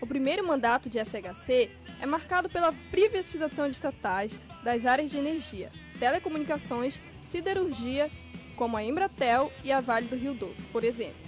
O 0.00 0.06
primeiro 0.06 0.46
mandato 0.46 0.88
de 0.88 0.98
FHC 1.04 1.70
é 2.00 2.06
marcado 2.06 2.48
pela 2.48 2.72
privatização 2.90 3.66
de 3.66 3.74
estatais 3.74 4.38
das 4.62 4.86
áreas 4.86 5.10
de 5.10 5.18
energia, 5.18 5.70
telecomunicações, 5.98 7.00
siderurgia, 7.24 8.10
como 8.56 8.76
a 8.76 8.84
Embratel 8.84 9.52
e 9.64 9.72
a 9.72 9.80
Vale 9.80 10.06
do 10.06 10.16
Rio 10.16 10.34
Doce, 10.34 10.62
por 10.68 10.84
exemplo. 10.84 11.22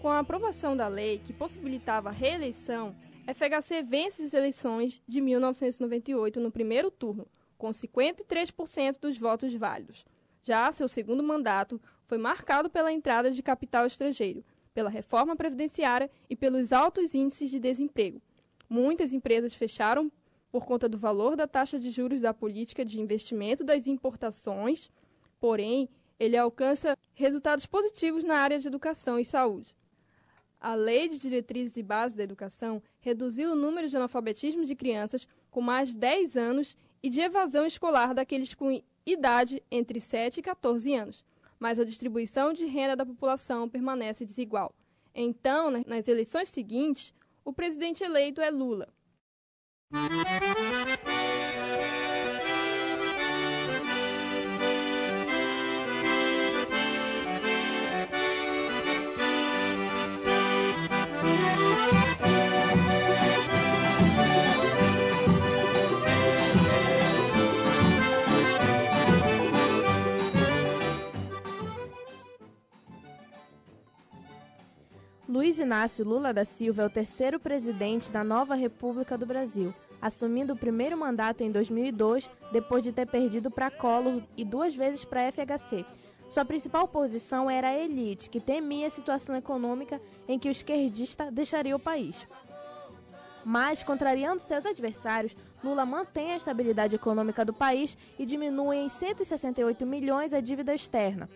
Com 0.00 0.08
a 0.08 0.20
aprovação 0.20 0.76
da 0.76 0.86
lei 0.86 1.20
que 1.24 1.32
possibilitava 1.32 2.08
a 2.08 2.12
reeleição, 2.12 2.94
FHC 3.26 3.82
vence 3.82 4.22
as 4.22 4.32
eleições 4.32 5.02
de 5.06 5.20
1998 5.20 6.40
no 6.40 6.50
primeiro 6.50 6.90
turno, 6.90 7.26
com 7.58 7.70
53% 7.70 8.98
dos 9.00 9.18
votos 9.18 9.52
válidos. 9.54 10.06
Já 10.42 10.70
seu 10.72 10.88
segundo 10.88 11.22
mandato 11.22 11.80
foi 12.06 12.16
marcado 12.16 12.70
pela 12.70 12.92
entrada 12.92 13.30
de 13.30 13.42
capital 13.42 13.84
estrangeiro, 13.84 14.42
pela 14.72 14.88
reforma 14.88 15.36
previdenciária 15.36 16.10
e 16.30 16.36
pelos 16.36 16.72
altos 16.72 17.14
índices 17.14 17.50
de 17.50 17.58
desemprego. 17.58 18.22
Muitas 18.70 19.12
empresas 19.12 19.54
fecharam 19.54 20.10
por 20.50 20.64
conta 20.64 20.88
do 20.88 20.96
valor 20.96 21.36
da 21.36 21.46
taxa 21.46 21.78
de 21.78 21.90
juros 21.90 22.20
da 22.20 22.32
política 22.32 22.84
de 22.84 23.00
investimento 23.00 23.64
das 23.64 23.86
importações, 23.86 24.90
porém, 25.38 25.88
ele 26.18 26.36
alcança 26.36 26.96
resultados 27.14 27.66
positivos 27.66 28.24
na 28.24 28.36
área 28.36 28.58
de 28.58 28.68
educação 28.68 29.18
e 29.18 29.24
saúde. 29.24 29.76
A 30.60 30.74
Lei 30.74 31.08
de 31.08 31.18
Diretrizes 31.18 31.76
e 31.76 31.82
Bases 31.82 32.16
da 32.16 32.24
Educação 32.24 32.82
reduziu 33.00 33.52
o 33.52 33.54
número 33.54 33.88
de 33.88 33.96
analfabetismo 33.96 34.64
de 34.64 34.74
crianças 34.74 35.28
com 35.50 35.60
mais 35.60 35.90
de 35.90 35.98
10 35.98 36.36
anos 36.36 36.76
e 37.02 37.08
de 37.10 37.20
evasão 37.20 37.66
escolar 37.66 38.14
daqueles 38.14 38.54
com 38.54 38.82
idade 39.06 39.62
entre 39.70 40.00
7 40.00 40.38
e 40.38 40.42
14 40.42 40.94
anos, 40.94 41.24
mas 41.58 41.78
a 41.78 41.84
distribuição 41.84 42.52
de 42.52 42.66
renda 42.66 42.96
da 42.96 43.06
população 43.06 43.68
permanece 43.68 44.24
desigual. 44.24 44.74
Então, 45.14 45.70
nas 45.86 46.06
eleições 46.06 46.48
seguintes, 46.48 47.12
o 47.44 47.52
presidente 47.52 48.04
eleito 48.04 48.40
é 48.40 48.50
Lula. 48.50 48.88
Luiz 75.28 75.58
Inácio 75.58 76.06
Lula 76.06 76.32
da 76.32 76.42
Silva 76.42 76.84
é 76.84 76.86
o 76.86 76.90
terceiro 76.90 77.38
presidente 77.38 78.10
da 78.10 78.24
nova 78.24 78.54
República 78.54 79.18
do 79.18 79.26
Brasil, 79.26 79.74
assumindo 80.00 80.54
o 80.54 80.56
primeiro 80.56 80.96
mandato 80.96 81.42
em 81.42 81.52
2002, 81.52 82.30
depois 82.50 82.82
de 82.82 82.92
ter 82.92 83.06
perdido 83.06 83.50
para 83.50 83.70
Collor 83.70 84.22
e 84.38 84.42
duas 84.42 84.74
vezes 84.74 85.04
para 85.04 85.30
FHC. 85.30 85.84
Sua 86.30 86.46
principal 86.46 86.84
oposição 86.84 87.50
era 87.50 87.68
a 87.68 87.78
elite, 87.78 88.30
que 88.30 88.40
temia 88.40 88.86
a 88.86 88.90
situação 88.90 89.36
econômica 89.36 90.00
em 90.26 90.38
que 90.38 90.48
o 90.48 90.50
esquerdista 90.50 91.30
deixaria 91.30 91.76
o 91.76 91.80
país. 91.80 92.26
Mas, 93.44 93.82
contrariando 93.82 94.40
seus 94.40 94.64
adversários, 94.64 95.36
Lula 95.62 95.84
mantém 95.84 96.32
a 96.32 96.36
estabilidade 96.38 96.96
econômica 96.96 97.44
do 97.44 97.52
país 97.52 97.98
e 98.18 98.24
diminui 98.24 98.78
em 98.78 98.88
168 98.88 99.84
milhões 99.84 100.32
a 100.32 100.40
dívida 100.40 100.74
externa. 100.74 101.28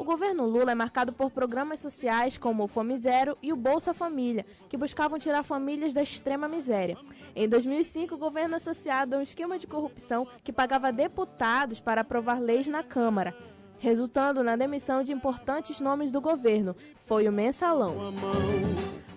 O 0.00 0.04
governo 0.04 0.46
Lula 0.46 0.72
é 0.72 0.74
marcado 0.74 1.12
por 1.12 1.30
programas 1.30 1.78
sociais 1.78 2.38
como 2.38 2.64
o 2.64 2.66
Fome 2.66 2.96
Zero 2.96 3.36
e 3.42 3.52
o 3.52 3.56
Bolsa 3.56 3.92
Família, 3.92 4.46
que 4.66 4.78
buscavam 4.78 5.18
tirar 5.18 5.42
famílias 5.42 5.92
da 5.92 6.02
extrema 6.02 6.48
miséria. 6.48 6.96
Em 7.36 7.46
2005, 7.46 8.14
o 8.14 8.18
governo 8.18 8.56
associado 8.56 9.14
a 9.14 9.18
um 9.18 9.22
esquema 9.22 9.58
de 9.58 9.66
corrupção 9.66 10.26
que 10.42 10.54
pagava 10.54 10.90
deputados 10.90 11.80
para 11.80 12.00
aprovar 12.00 12.40
leis 12.40 12.66
na 12.66 12.82
Câmara, 12.82 13.36
resultando 13.78 14.42
na 14.42 14.56
demissão 14.56 15.02
de 15.02 15.12
importantes 15.12 15.82
nomes 15.82 16.10
do 16.10 16.18
governo. 16.22 16.74
Foi 17.02 17.28
o 17.28 17.32
mensalão. 17.32 17.98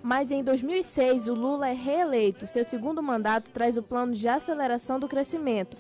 Mas 0.04 0.32
em 0.32 0.44
2006, 0.44 1.28
o 1.30 1.34
Lula 1.34 1.70
é 1.70 1.74
reeleito. 1.74 2.46
Seu 2.46 2.66
segundo 2.66 3.02
mandato 3.02 3.52
traz 3.52 3.78
o 3.78 3.84
plano 3.84 4.14
de 4.14 4.28
aceleração 4.28 5.00
do 5.00 5.08
crescimento, 5.08 5.78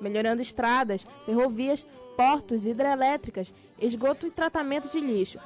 melhorando 0.00 0.42
estradas, 0.42 1.04
ferrovias, 1.26 1.84
portos, 2.16 2.66
hidrelétricas, 2.66 3.54
esgoto 3.78 4.26
e 4.26 4.30
tratamento 4.30 4.90
de 4.90 5.00
lixo. 5.00 5.38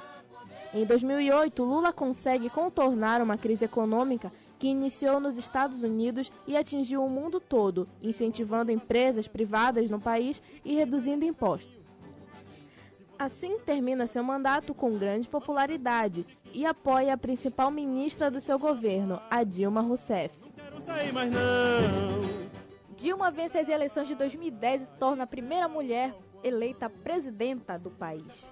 Em 0.73 0.85
2008, 0.85 1.65
Lula 1.65 1.93
consegue 1.93 2.51
contornar 2.51 3.23
uma 3.23 3.39
crise 3.39 3.65
econômica 3.65 4.31
que 4.59 4.69
iniciou 4.69 5.19
nos 5.21 5.39
Estados 5.39 5.83
Unidos 5.83 6.33
e 6.47 6.57
atingiu 6.57 7.05
o 7.05 7.09
mundo 7.09 7.41
todo, 7.41 7.89
incentivando 8.03 8.73
empresas 8.73 9.27
privadas 9.29 9.89
no 9.89 10.01
país 10.01 10.43
e 10.65 10.75
reduzindo 10.75 11.25
impostos. 11.25 11.79
Assim 13.19 13.59
termina 13.59 14.07
seu 14.07 14.23
mandato 14.23 14.75
com 14.75 14.97
grande 14.97 15.29
popularidade 15.29 16.25
e 16.53 16.65
apoia 16.67 17.15
a 17.15 17.19
principal 17.19 17.71
ministra 17.71 18.31
do 18.31 18.41
seu 18.41 18.59
governo, 18.59 19.21
a 19.31 19.43
Dilma 19.43 19.81
Rousseff. 19.81 20.35
Dilma 22.97 23.31
vence 23.31 23.59
as 23.59 23.69
eleições 23.69 24.07
de 24.07 24.15
2010 24.15 24.83
e 24.83 24.87
se 24.87 24.93
torna 24.95 25.25
a 25.25 25.27
primeira 25.27 25.69
mulher 25.69 26.15
eleita 26.43 26.89
presidenta 26.89 27.79
do 27.79 27.91
país. 27.91 28.47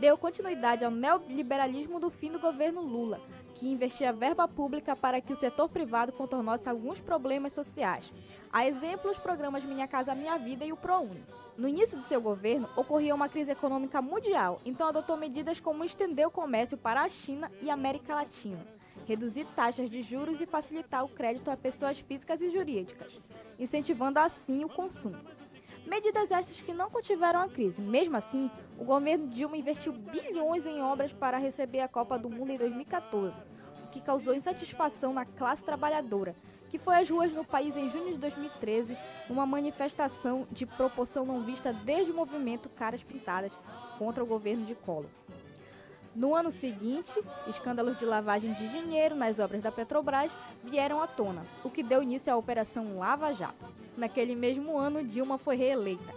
Deu 0.00 0.16
continuidade 0.16 0.84
ao 0.84 0.90
neoliberalismo 0.90 1.98
do 1.98 2.10
fim 2.10 2.30
do 2.30 2.38
governo 2.38 2.80
Lula, 2.80 3.20
que 3.54 3.68
investia 3.68 4.12
verba 4.12 4.46
pública 4.46 4.94
para 4.94 5.20
que 5.20 5.32
o 5.32 5.36
setor 5.36 5.68
privado 5.68 6.12
contornasse 6.12 6.68
alguns 6.68 7.00
problemas 7.00 7.52
sociais. 7.52 8.12
A 8.52 8.66
exemplo, 8.66 9.10
os 9.10 9.18
programas 9.18 9.64
Minha 9.64 9.88
Casa 9.88 10.14
Minha 10.14 10.38
Vida 10.38 10.64
e 10.64 10.72
o 10.72 10.76
ProUni. 10.76 11.24
No 11.56 11.68
início 11.68 11.98
de 11.98 12.04
seu 12.04 12.20
governo, 12.20 12.68
ocorria 12.76 13.12
uma 13.12 13.28
crise 13.28 13.50
econômica 13.50 14.00
mundial, 14.00 14.60
então 14.64 14.86
adotou 14.86 15.16
medidas 15.16 15.58
como 15.58 15.82
estender 15.82 16.24
o 16.24 16.30
comércio 16.30 16.78
para 16.78 17.02
a 17.02 17.08
China 17.08 17.50
e 17.60 17.68
América 17.68 18.14
Latina, 18.14 18.64
reduzir 19.04 19.44
taxas 19.56 19.90
de 19.90 20.00
juros 20.00 20.40
e 20.40 20.46
facilitar 20.46 21.04
o 21.04 21.08
crédito 21.08 21.50
a 21.50 21.56
pessoas 21.56 21.98
físicas 21.98 22.40
e 22.40 22.50
jurídicas, 22.50 23.18
incentivando 23.58 24.20
assim 24.20 24.64
o 24.64 24.68
consumo. 24.68 25.18
Medidas 25.88 26.30
estas 26.30 26.60
que 26.60 26.74
não 26.74 26.90
contiveram 26.90 27.40
a 27.40 27.48
crise. 27.48 27.80
Mesmo 27.80 28.14
assim, 28.14 28.50
o 28.78 28.84
governo 28.84 29.26
Dilma 29.26 29.56
investiu 29.56 29.90
bilhões 29.90 30.66
em 30.66 30.82
obras 30.82 31.14
para 31.14 31.38
receber 31.38 31.80
a 31.80 31.88
Copa 31.88 32.18
do 32.18 32.28
Mundo 32.28 32.52
em 32.52 32.58
2014, 32.58 33.34
o 33.84 33.86
que 33.88 33.98
causou 33.98 34.34
insatisfação 34.34 35.14
na 35.14 35.24
classe 35.24 35.64
trabalhadora, 35.64 36.36
que 36.70 36.78
foi 36.78 36.96
às 36.96 37.08
ruas 37.08 37.32
no 37.32 37.42
país 37.42 37.74
em 37.74 37.88
junho 37.88 38.12
de 38.12 38.18
2013, 38.18 38.98
uma 39.30 39.46
manifestação 39.46 40.46
de 40.50 40.66
proporção 40.66 41.24
não 41.24 41.42
vista 41.42 41.72
desde 41.72 42.12
o 42.12 42.14
movimento 42.14 42.68
Caras 42.68 43.02
Pintadas 43.02 43.58
contra 43.98 44.22
o 44.22 44.26
governo 44.26 44.66
de 44.66 44.74
Collor. 44.74 45.08
No 46.18 46.34
ano 46.34 46.50
seguinte, 46.50 47.14
escândalos 47.46 47.96
de 47.96 48.04
lavagem 48.04 48.52
de 48.52 48.66
dinheiro 48.66 49.14
nas 49.14 49.38
obras 49.38 49.62
da 49.62 49.70
Petrobras 49.70 50.32
vieram 50.64 51.00
à 51.00 51.06
tona, 51.06 51.46
o 51.62 51.70
que 51.70 51.80
deu 51.80 52.02
início 52.02 52.32
à 52.32 52.36
Operação 52.36 52.98
Lava 52.98 53.32
Jato. 53.32 53.64
Naquele 53.96 54.34
mesmo 54.34 54.76
ano, 54.76 55.04
Dilma 55.04 55.38
foi 55.38 55.54
reeleita. 55.54 56.12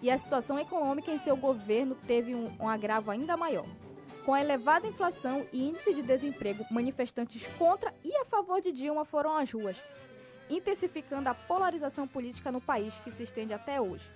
E 0.00 0.08
a 0.08 0.16
situação 0.16 0.60
econômica 0.60 1.10
em 1.10 1.18
seu 1.18 1.36
governo 1.36 1.96
teve 2.06 2.36
um, 2.36 2.52
um 2.60 2.68
agravo 2.68 3.10
ainda 3.10 3.36
maior. 3.36 3.66
Com 4.24 4.32
a 4.32 4.40
elevada 4.40 4.86
inflação 4.86 5.44
e 5.52 5.68
índice 5.68 5.92
de 5.92 6.02
desemprego, 6.02 6.64
manifestantes 6.70 7.48
contra 7.58 7.92
e 8.04 8.14
a 8.14 8.24
favor 8.26 8.60
de 8.60 8.70
Dilma 8.70 9.04
foram 9.04 9.36
às 9.36 9.50
ruas, 9.50 9.76
intensificando 10.48 11.28
a 11.28 11.34
polarização 11.34 12.06
política 12.06 12.52
no 12.52 12.60
país 12.60 12.94
que 13.02 13.10
se 13.10 13.24
estende 13.24 13.52
até 13.52 13.80
hoje. 13.80 14.08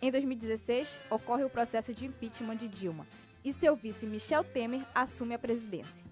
Em 0.00 0.10
2016, 0.10 0.88
ocorre 1.10 1.44
o 1.44 1.50
processo 1.50 1.92
de 1.92 2.06
impeachment 2.06 2.56
de 2.56 2.68
Dilma 2.68 3.06
e 3.44 3.52
seu 3.52 3.74
vice 3.74 4.06
Michel 4.06 4.44
Temer 4.44 4.80
assume 4.94 5.34
a 5.34 5.38
presidência. 5.38 6.06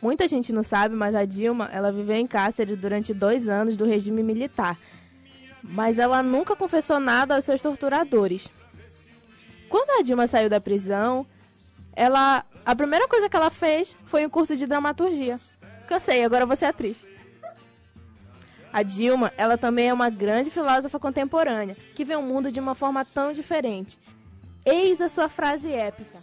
Muita 0.00 0.26
gente 0.26 0.52
não 0.52 0.62
sabe, 0.62 0.94
mas 0.94 1.14
a 1.14 1.24
Dilma 1.24 1.70
ela 1.72 1.92
viveu 1.92 2.16
em 2.16 2.26
cárcere 2.26 2.76
durante 2.76 3.14
dois 3.14 3.48
anos 3.48 3.76
do 3.76 3.86
regime 3.86 4.22
militar. 4.22 4.78
Mas 5.62 5.98
ela 5.98 6.22
nunca 6.22 6.56
confessou 6.56 6.98
nada 6.98 7.36
aos 7.36 7.44
seus 7.44 7.62
torturadores. 7.62 8.48
Quando 9.68 10.00
a 10.00 10.02
Dilma 10.02 10.26
saiu 10.26 10.50
da 10.50 10.60
prisão, 10.60 11.24
ela 11.94 12.44
a 12.64 12.76
primeira 12.76 13.08
coisa 13.08 13.28
que 13.28 13.36
ela 13.36 13.48
fez 13.48 13.96
foi 14.06 14.26
um 14.26 14.30
curso 14.30 14.56
de 14.56 14.66
dramaturgia. 14.66 15.40
Cansei, 15.86 16.24
agora 16.24 16.44
você 16.44 16.64
é 16.64 16.68
atriz. 16.68 17.04
A 18.72 18.82
Dilma, 18.82 19.30
ela 19.36 19.58
também 19.58 19.88
é 19.88 19.92
uma 19.92 20.08
grande 20.08 20.50
filósofa 20.50 20.98
contemporânea, 20.98 21.76
que 21.94 22.04
vê 22.04 22.16
o 22.16 22.22
mundo 22.22 22.50
de 22.50 22.58
uma 22.58 22.74
forma 22.74 23.04
tão 23.04 23.32
diferente. 23.32 23.98
Eis 24.64 25.02
a 25.02 25.08
sua 25.10 25.28
frase 25.28 25.70
épica. 25.70 26.18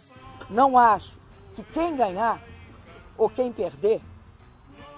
Não 0.48 0.76
acho 0.76 1.12
que 1.54 1.62
quem 1.62 1.96
ganhar 1.96 2.42
ou 3.16 3.30
quem 3.30 3.52
perder, 3.52 4.00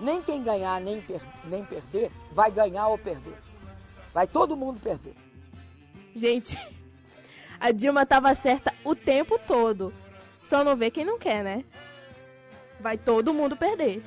nem 0.00 0.22
quem 0.22 0.42
ganhar 0.42 0.80
nem, 0.80 1.00
per 1.02 1.20
nem 1.44 1.62
perder, 1.64 2.10
vai 2.30 2.50
ganhar 2.50 2.88
ou 2.88 2.96
perder. 2.96 3.36
Vai 4.14 4.26
todo 4.26 4.56
mundo 4.56 4.80
perder. 4.80 5.14
Gente, 6.14 6.58
a 7.60 7.70
Dilma 7.70 8.02
estava 8.02 8.34
certa 8.34 8.72
o 8.82 8.94
tempo 8.94 9.38
todo. 9.46 9.92
Só 10.48 10.64
não 10.64 10.74
vê 10.74 10.90
quem 10.90 11.04
não 11.04 11.18
quer, 11.18 11.44
né? 11.44 11.64
Vai 12.80 12.96
todo 12.96 13.34
mundo 13.34 13.56
perder. 13.56 14.02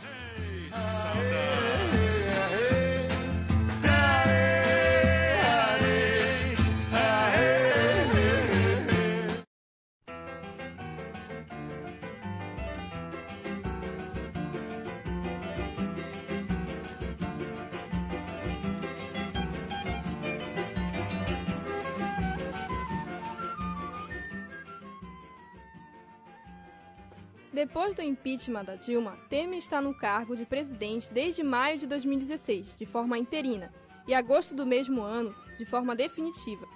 Depois 27.55 27.95
do 27.95 28.01
impeachment 28.01 28.65
da 28.65 28.75
Dilma, 28.75 29.17
Temer 29.29 29.57
está 29.57 29.79
no 29.79 29.93
cargo 29.93 30.35
de 30.35 30.45
presidente 30.45 31.09
desde 31.09 31.41
maio 31.41 31.77
de 31.77 31.87
2016, 31.87 32.75
de 32.75 32.85
forma 32.85 33.17
interina, 33.17 33.73
e 34.05 34.13
agosto 34.13 34.53
do 34.53 34.65
mesmo 34.65 35.01
ano, 35.01 35.33
de 35.57 35.63
forma 35.63 35.95
definitiva. 35.95 36.67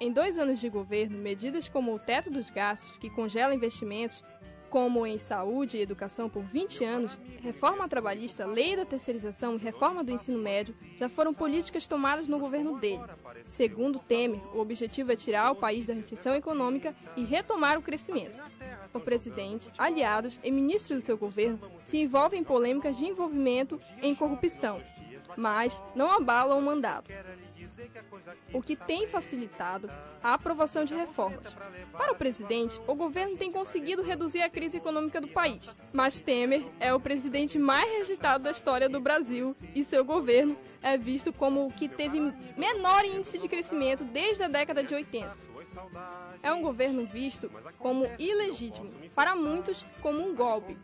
Em 0.00 0.10
dois 0.10 0.38
anos 0.38 0.58
de 0.58 0.70
governo, 0.70 1.18
medidas 1.18 1.68
como 1.68 1.94
o 1.94 1.98
teto 1.98 2.30
dos 2.30 2.48
gastos, 2.48 2.96
que 2.96 3.10
congela 3.10 3.54
investimentos, 3.54 4.24
como 4.70 5.06
em 5.06 5.18
saúde 5.18 5.76
e 5.76 5.82
educação 5.82 6.30
por 6.30 6.44
20 6.44 6.82
anos, 6.82 7.18
reforma 7.42 7.86
trabalhista, 7.86 8.46
lei 8.46 8.74
da 8.74 8.86
terceirização 8.86 9.56
e 9.56 9.58
reforma 9.58 10.02
do 10.02 10.12
ensino 10.12 10.38
médio 10.38 10.74
já 10.96 11.10
foram 11.10 11.34
políticas 11.34 11.86
tomadas 11.86 12.26
no 12.26 12.38
governo 12.38 12.80
dele. 12.80 13.04
Segundo 13.44 13.98
Temer, 13.98 14.40
o 14.56 14.60
objetivo 14.60 15.12
é 15.12 15.16
tirar 15.16 15.50
o 15.50 15.56
país 15.56 15.84
da 15.84 15.92
recessão 15.92 16.34
econômica 16.34 16.96
e 17.18 17.22
retomar 17.22 17.76
o 17.76 17.82
crescimento 17.82 18.49
o 18.92 19.00
presidente, 19.00 19.70
aliados 19.78 20.38
e 20.42 20.50
ministros 20.50 21.02
do 21.02 21.06
seu 21.06 21.16
governo 21.16 21.60
se 21.82 21.98
envolvem 21.98 22.40
em 22.40 22.44
polêmicas 22.44 22.96
de 22.96 23.06
envolvimento 23.06 23.80
em 24.02 24.14
corrupção, 24.14 24.82
mas 25.36 25.80
não 25.94 26.10
abalam 26.10 26.58
o 26.58 26.62
mandato, 26.62 27.10
o 28.52 28.62
que 28.62 28.76
tem 28.76 29.06
facilitado 29.06 29.90
a 30.22 30.34
aprovação 30.34 30.84
de 30.84 30.94
reformas. 30.94 31.54
Para 31.92 32.12
o 32.12 32.16
presidente, 32.16 32.80
o 32.86 32.94
governo 32.94 33.36
tem 33.36 33.50
conseguido 33.50 34.02
reduzir 34.02 34.42
a 34.42 34.50
crise 34.50 34.76
econômica 34.76 35.20
do 35.20 35.28
país, 35.28 35.74
mas 35.92 36.20
Temer 36.20 36.64
é 36.78 36.92
o 36.92 37.00
presidente 37.00 37.58
mais 37.58 37.90
rejeitado 37.90 38.44
da 38.44 38.50
história 38.50 38.88
do 38.88 39.00
Brasil 39.00 39.56
e 39.74 39.84
seu 39.84 40.04
governo 40.04 40.56
é 40.82 40.96
visto 40.96 41.32
como 41.32 41.66
o 41.66 41.72
que 41.72 41.88
teve 41.88 42.18
menor 42.56 43.04
índice 43.04 43.38
de 43.38 43.48
crescimento 43.48 44.04
desde 44.04 44.42
a 44.42 44.48
década 44.48 44.82
de 44.82 44.94
80 44.94 45.49
é 46.42 46.52
um 46.52 46.62
governo 46.62 47.04
visto 47.04 47.50
como 47.78 48.06
ilegítimo, 48.18 48.88
para 49.14 49.36
muitos, 49.36 49.84
como 50.00 50.20
um 50.20 50.34
golpe. 50.34 50.76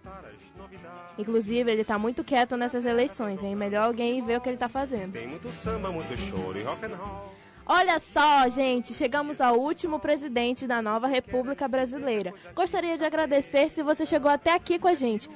Inclusive, 1.18 1.70
ele 1.70 1.83
está 1.83 1.99
muito 1.99 2.22
quieto 2.22 2.57
nessas 2.57 2.85
eleições, 2.85 3.42
hein? 3.42 3.57
Melhor 3.57 3.87
alguém 3.87 4.22
ver 4.22 4.38
o 4.38 4.40
que 4.40 4.49
ele 4.49 4.57
está 4.57 4.68
fazendo. 4.68 5.12
Tem 5.12 5.29
muito 5.29 5.51
samba, 5.51 5.90
muito 5.90 6.16
choro 6.16 6.59
e 6.59 6.62
rock 6.62 6.85
and 6.85 6.96
roll. 6.96 7.33
Olha 7.68 7.99
só, 7.99 8.49
gente, 8.49 8.94
chegamos 8.94 9.40
ao 9.40 9.59
último 9.59 9.99
presidente 9.99 10.68
da 10.68 10.81
nova 10.81 11.09
República 11.09 11.66
Brasileira. 11.66 12.33
Gostaria 12.55 12.96
de 12.96 13.05
agradecer 13.05 13.70
se 13.70 13.83
você 13.83 14.07
chegou 14.07 14.31
até 14.31 14.55
aqui 14.55 14.79
com 14.79 14.87
a 14.87 14.94
gente. 14.94 15.29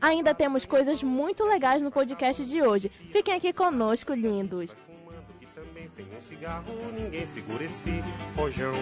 Ainda 0.00 0.34
temos 0.34 0.64
coisas 0.64 1.02
muito 1.02 1.44
legais 1.44 1.82
no 1.82 1.90
podcast 1.90 2.46
de 2.46 2.62
hoje. 2.62 2.90
Fiquem 3.10 3.34
aqui 3.34 3.52
conosco, 3.52 4.14
lindos. 4.14 4.74
Sem 5.96 6.14
um 6.14 6.20
cigarro, 6.20 6.74
ninguém 6.92 7.24
segura 7.24 7.64
esse 7.64 7.88
rojão. 8.36 8.74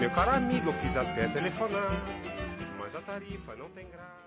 Meu 0.00 0.10
caro 0.14 0.30
amigo, 0.30 0.70
eu 0.70 0.80
quis 0.80 0.96
até 0.96 1.28
telefonar, 1.28 1.90
mas 2.78 2.96
a 2.96 3.02
tarifa 3.02 3.54
não 3.54 3.68
tem 3.68 3.86
graça. 3.90 4.24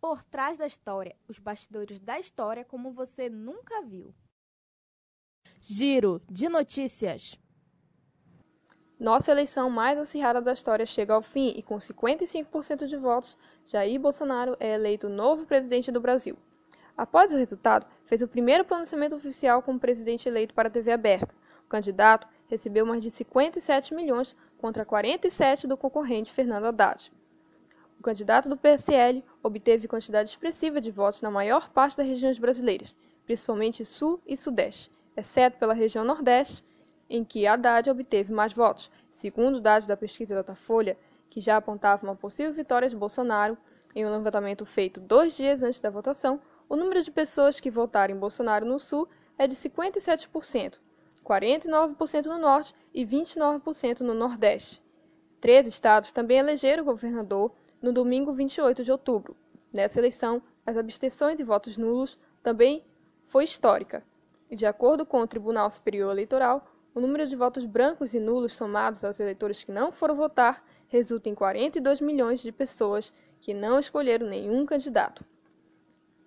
Por 0.00 0.24
trás 0.24 0.58
da 0.58 0.66
história, 0.66 1.14
os 1.28 1.38
bastidores 1.38 2.00
da 2.00 2.18
história 2.18 2.64
como 2.64 2.90
você 2.90 3.30
nunca 3.30 3.80
viu. 3.82 4.12
Giro 5.60 6.20
de 6.28 6.48
notícias. 6.48 7.38
Nossa 8.98 9.30
eleição 9.30 9.70
mais 9.70 9.96
acirrada 9.96 10.42
da 10.42 10.52
história 10.52 10.84
chega 10.84 11.14
ao 11.14 11.22
fim 11.22 11.54
e 11.56 11.62
com 11.62 11.76
55% 11.76 12.88
de 12.88 12.96
votos, 12.96 13.38
Jair 13.64 14.00
Bolsonaro 14.00 14.56
é 14.58 14.74
eleito 14.74 15.08
novo 15.08 15.46
presidente 15.46 15.92
do 15.92 16.00
Brasil. 16.00 16.36
Após 16.96 17.32
o 17.32 17.36
resultado, 17.36 17.86
fez 18.10 18.22
o 18.22 18.26
primeiro 18.26 18.64
pronunciamento 18.64 19.14
oficial 19.14 19.62
como 19.62 19.78
presidente 19.78 20.28
eleito 20.28 20.52
para 20.52 20.66
a 20.66 20.70
TV 20.70 20.90
aberta. 20.90 21.32
O 21.64 21.68
candidato 21.68 22.26
recebeu 22.48 22.84
mais 22.84 23.04
de 23.04 23.08
57 23.08 23.94
milhões 23.94 24.34
contra 24.58 24.84
47 24.84 25.68
do 25.68 25.76
concorrente 25.76 26.32
Fernando 26.32 26.64
Haddad. 26.64 27.12
O 28.00 28.02
candidato 28.02 28.48
do 28.48 28.56
PSL 28.56 29.24
obteve 29.40 29.86
quantidade 29.86 30.28
expressiva 30.28 30.80
de 30.80 30.90
votos 30.90 31.22
na 31.22 31.30
maior 31.30 31.70
parte 31.70 31.98
das 31.98 32.08
regiões 32.08 32.36
brasileiras, 32.36 32.96
principalmente 33.24 33.84
Sul 33.84 34.20
e 34.26 34.36
Sudeste, 34.36 34.90
exceto 35.16 35.56
pela 35.58 35.72
região 35.72 36.04
Nordeste, 36.04 36.64
em 37.08 37.22
que 37.22 37.46
Haddad 37.46 37.88
obteve 37.88 38.32
mais 38.32 38.52
votos, 38.52 38.90
segundo 39.08 39.60
dados 39.60 39.86
da 39.86 39.96
pesquisa 39.96 40.34
Datafolha, 40.34 40.98
que 41.28 41.40
já 41.40 41.58
apontava 41.58 42.04
uma 42.04 42.16
possível 42.16 42.52
vitória 42.52 42.88
de 42.88 42.96
Bolsonaro 42.96 43.56
em 43.94 44.04
um 44.04 44.10
levantamento 44.10 44.66
feito 44.66 44.98
dois 44.98 45.36
dias 45.36 45.62
antes 45.62 45.78
da 45.78 45.90
votação, 45.90 46.40
o 46.70 46.76
número 46.76 47.02
de 47.02 47.10
pessoas 47.10 47.58
que 47.58 47.68
votaram 47.68 48.14
em 48.14 48.18
Bolsonaro 48.18 48.64
no 48.64 48.78
Sul 48.78 49.08
é 49.36 49.44
de 49.44 49.56
57%, 49.56 50.78
49% 51.24 52.26
no 52.26 52.38
Norte 52.38 52.72
e 52.94 53.04
29% 53.04 54.02
no 54.02 54.14
Nordeste. 54.14 54.80
Três 55.40 55.66
estados 55.66 56.12
também 56.12 56.38
elegeram 56.38 56.84
governador 56.84 57.50
no 57.82 57.92
domingo 57.92 58.32
28 58.32 58.84
de 58.84 58.92
outubro. 58.92 59.36
Nessa 59.74 59.98
eleição, 59.98 60.40
as 60.64 60.76
abstenções 60.76 61.40
e 61.40 61.44
votos 61.44 61.76
nulos 61.76 62.16
também 62.40 62.84
foi 63.26 63.42
histórica. 63.42 64.04
E 64.48 64.54
de 64.54 64.64
acordo 64.64 65.04
com 65.04 65.20
o 65.20 65.26
Tribunal 65.26 65.68
Superior 65.70 66.12
Eleitoral, 66.12 66.64
o 66.94 67.00
número 67.00 67.26
de 67.26 67.34
votos 67.34 67.66
brancos 67.66 68.14
e 68.14 68.20
nulos 68.20 68.54
somados 68.54 69.02
aos 69.02 69.18
eleitores 69.18 69.64
que 69.64 69.72
não 69.72 69.90
foram 69.90 70.14
votar 70.14 70.64
resulta 70.86 71.28
em 71.28 71.34
42 71.34 72.00
milhões 72.00 72.38
de 72.40 72.52
pessoas 72.52 73.12
que 73.40 73.52
não 73.52 73.80
escolheram 73.80 74.28
nenhum 74.28 74.64
candidato. 74.64 75.24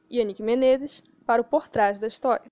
Yannick 0.10 0.42
Menezes, 0.42 1.04
para 1.26 1.42
o 1.42 1.46
Por 1.46 1.68
Trás 1.70 2.00
da 2.00 2.08
História. 2.08 2.52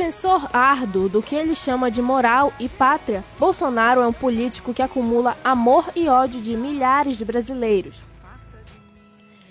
Defensor 0.00 0.48
árduo 0.50 1.10
do 1.10 1.22
que 1.22 1.36
ele 1.36 1.54
chama 1.54 1.90
de 1.90 2.00
moral 2.00 2.54
e 2.58 2.70
pátria, 2.70 3.22
Bolsonaro 3.38 4.00
é 4.00 4.06
um 4.06 4.14
político 4.14 4.72
que 4.72 4.80
acumula 4.80 5.36
amor 5.44 5.92
e 5.94 6.08
ódio 6.08 6.40
de 6.40 6.56
milhares 6.56 7.18
de 7.18 7.24
brasileiros. 7.26 7.96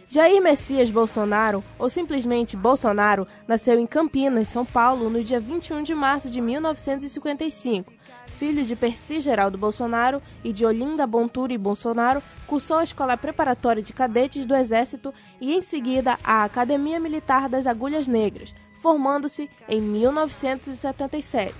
Jair 0.08 0.42
Messias 0.42 0.90
Bolsonaro, 0.90 1.64
ou 1.78 1.88
simplesmente 1.88 2.58
Bolsonaro, 2.58 3.28
nasceu 3.48 3.80
em 3.80 3.86
Campinas, 3.86 4.50
São 4.50 4.66
Paulo, 4.66 5.08
no 5.08 5.24
dia 5.24 5.40
21 5.40 5.84
de 5.84 5.94
março 5.94 6.32
de 6.32 6.42
1955. 6.42 7.94
Filho 8.40 8.66
de 8.66 8.76
Percy 8.76 9.20
Geraldo 9.20 9.56
Bolsonaro 9.56 10.20
e 10.44 10.52
de 10.52 10.66
Olinda 10.66 11.06
Bontura 11.06 11.54
e 11.54 11.60
Bolsonaro, 11.60 12.24
cursou 12.48 12.78
a 12.78 12.84
Escola 12.84 13.16
Preparatória 13.16 13.84
de 13.84 13.94
Cadetes 13.94 14.48
do 14.48 14.56
Exército 14.56 15.14
e, 15.40 15.54
em 15.54 15.62
seguida, 15.62 16.18
a 16.24 16.44
Academia 16.44 17.00
Militar 17.00 17.48
das 17.48 17.68
Agulhas 17.68 18.08
Negras, 18.08 18.52
formando-se 18.80 19.50
em 19.68 19.82
1977. 19.82 21.54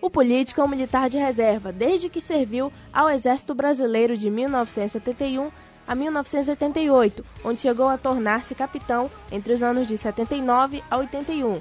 O 0.00 0.08
político 0.08 0.60
é 0.60 0.64
um 0.64 0.68
militar 0.68 1.10
de 1.10 1.18
reserva, 1.18 1.70
desde 1.72 2.08
que 2.08 2.20
serviu 2.20 2.72
ao 2.92 3.10
Exército 3.10 3.54
Brasileiro 3.54 4.16
de 4.16 4.30
1971 4.30 5.50
a 5.86 5.94
1988, 5.94 7.24
onde 7.44 7.60
chegou 7.60 7.88
a 7.88 7.98
tornar-se 7.98 8.54
capitão 8.54 9.10
entre 9.30 9.52
os 9.52 9.62
anos 9.62 9.88
de 9.88 9.98
79 9.98 10.82
a 10.90 10.96
81. 10.98 11.60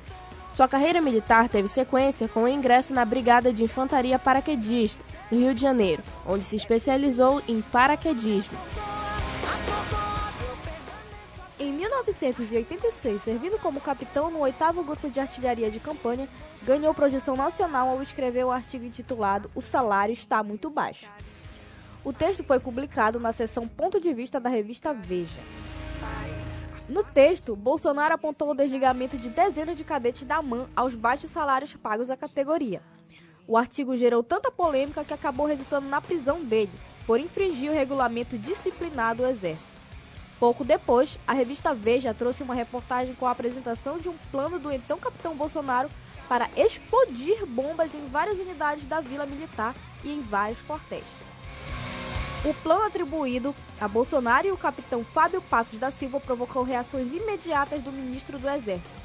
Sua 0.56 0.68
carreira 0.68 1.02
militar 1.02 1.50
teve 1.50 1.68
sequência 1.68 2.28
com 2.28 2.44
o 2.44 2.48
ingresso 2.48 2.94
na 2.94 3.04
Brigada 3.04 3.52
de 3.52 3.64
Infantaria 3.64 4.20
Paraquedista, 4.20 5.04
no 5.32 5.40
Rio 5.40 5.54
de 5.54 5.62
Janeiro, 5.62 6.04
onde 6.28 6.46
se 6.46 6.56
especializou 6.56 7.42
em 7.48 7.62
paraquedismo. 7.62 8.58
1986, 12.04 13.22
servindo 13.22 13.60
como 13.60 13.82
capitão 13.82 14.32
no 14.32 14.40
8 14.40 14.84
Grupo 14.84 15.10
de 15.10 15.20
Artilharia 15.20 15.70
de 15.70 15.80
Campanha, 15.80 16.28
ganhou 16.64 16.94
projeção 16.94 17.36
nacional 17.36 17.90
ao 17.90 18.02
escrever 18.02 18.46
o 18.46 18.52
artigo 18.52 18.86
intitulado 18.86 19.50
O 19.54 19.62
Salário 19.62 20.14
Está 20.14 20.42
Muito 20.42 20.70
Baixo. 20.70 21.12
O 22.04 22.14
texto 22.14 22.44
foi 22.44 22.60
publicado 22.60 23.20
na 23.20 23.34
seção 23.34 23.68
Ponto 23.68 24.00
de 24.00 24.14
Vista 24.14 24.40
da 24.40 24.50
revista 24.50 24.94
Veja. 24.94 25.42
No 26.88 27.04
texto, 27.04 27.56
Bolsonaro 27.56 28.16
apontou 28.16 28.50
o 28.50 28.56
desligamento 28.56 29.18
de 29.18 29.30
dezenas 29.30 29.78
de 29.78 29.84
cadetes 29.84 30.26
da 30.26 30.42
MAN 30.42 30.68
aos 30.76 30.96
baixos 30.96 31.30
salários 31.30 31.76
pagos 31.76 32.10
à 32.10 32.18
categoria. 32.18 32.82
O 33.48 33.58
artigo 33.58 33.96
gerou 33.98 34.24
tanta 34.24 34.50
polêmica 34.50 35.04
que 35.04 35.14
acabou 35.14 35.46
resultando 35.46 35.88
na 35.88 36.02
prisão 36.02 36.44
dele, 36.44 36.72
por 37.06 37.20
infringir 37.20 37.70
o 37.70 37.76
regulamento 37.76 38.38
disciplinar 38.38 39.16
do 39.16 39.26
Exército. 39.26 39.79
Pouco 40.40 40.64
depois, 40.64 41.20
a 41.28 41.34
revista 41.34 41.74
Veja 41.74 42.14
trouxe 42.14 42.42
uma 42.42 42.56
reportagem 42.56 43.14
com 43.14 43.26
a 43.26 43.32
apresentação 43.32 43.98
de 43.98 44.08
um 44.08 44.16
plano 44.32 44.58
do 44.58 44.72
então 44.72 44.98
capitão 44.98 45.36
Bolsonaro 45.36 45.90
para 46.30 46.50
explodir 46.56 47.46
bombas 47.46 47.94
em 47.94 48.06
várias 48.08 48.40
unidades 48.40 48.86
da 48.86 49.02
Vila 49.02 49.26
Militar 49.26 49.76
e 50.04 50.12
em 50.12 50.22
vários 50.22 50.62
quartéis. 50.62 51.04
O 52.46 52.54
plano 52.54 52.86
atribuído 52.86 53.54
a 53.82 53.88
Bolsonaro 53.88 54.48
e 54.48 54.52
o 54.52 54.58
capitão 54.58 55.04
Fábio 55.04 55.42
Passos 55.42 55.78
da 55.78 55.92
Silva 55.92 56.22
provocou 56.22 56.64
reações 56.64 57.12
imediatas 57.12 57.82
do 57.82 57.92
ministro 57.92 58.40
do 58.40 58.50
Exército. 58.50 58.96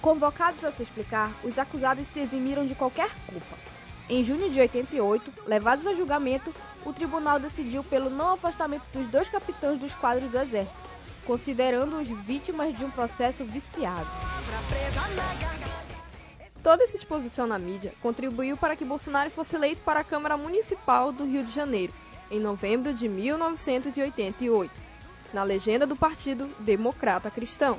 Convocados 0.00 0.62
a 0.64 0.70
se 0.70 0.84
explicar, 0.84 1.32
os 1.42 1.58
acusados 1.58 2.06
se 2.06 2.20
eximiram 2.20 2.64
de 2.66 2.76
qualquer 2.76 3.10
culpa. 3.26 3.73
Em 4.08 4.22
junho 4.22 4.50
de 4.50 4.60
88, 4.60 5.32
levados 5.46 5.86
a 5.86 5.94
julgamento, 5.94 6.52
o 6.84 6.92
tribunal 6.92 7.40
decidiu 7.40 7.82
pelo 7.82 8.10
não 8.10 8.34
afastamento 8.34 8.84
dos 8.92 9.06
dois 9.08 9.28
capitães 9.30 9.80
dos 9.80 9.94
quadros 9.94 10.30
do 10.30 10.38
Exército, 10.38 10.78
considerando-os 11.26 12.08
vítimas 12.08 12.76
de 12.76 12.84
um 12.84 12.90
processo 12.90 13.44
viciado. 13.44 14.06
Toda 16.62 16.82
essa 16.82 16.96
exposição 16.96 17.46
na 17.46 17.58
mídia 17.58 17.94
contribuiu 18.02 18.58
para 18.58 18.76
que 18.76 18.84
Bolsonaro 18.84 19.30
fosse 19.30 19.56
eleito 19.56 19.80
para 19.80 20.00
a 20.00 20.04
Câmara 20.04 20.36
Municipal 20.36 21.10
do 21.10 21.24
Rio 21.24 21.42
de 21.42 21.50
Janeiro, 21.50 21.92
em 22.30 22.38
novembro 22.38 22.92
de 22.92 23.08
1988, 23.08 24.70
na 25.32 25.42
legenda 25.42 25.86
do 25.86 25.96
Partido 25.96 26.46
Democrata 26.60 27.30
Cristão. 27.30 27.78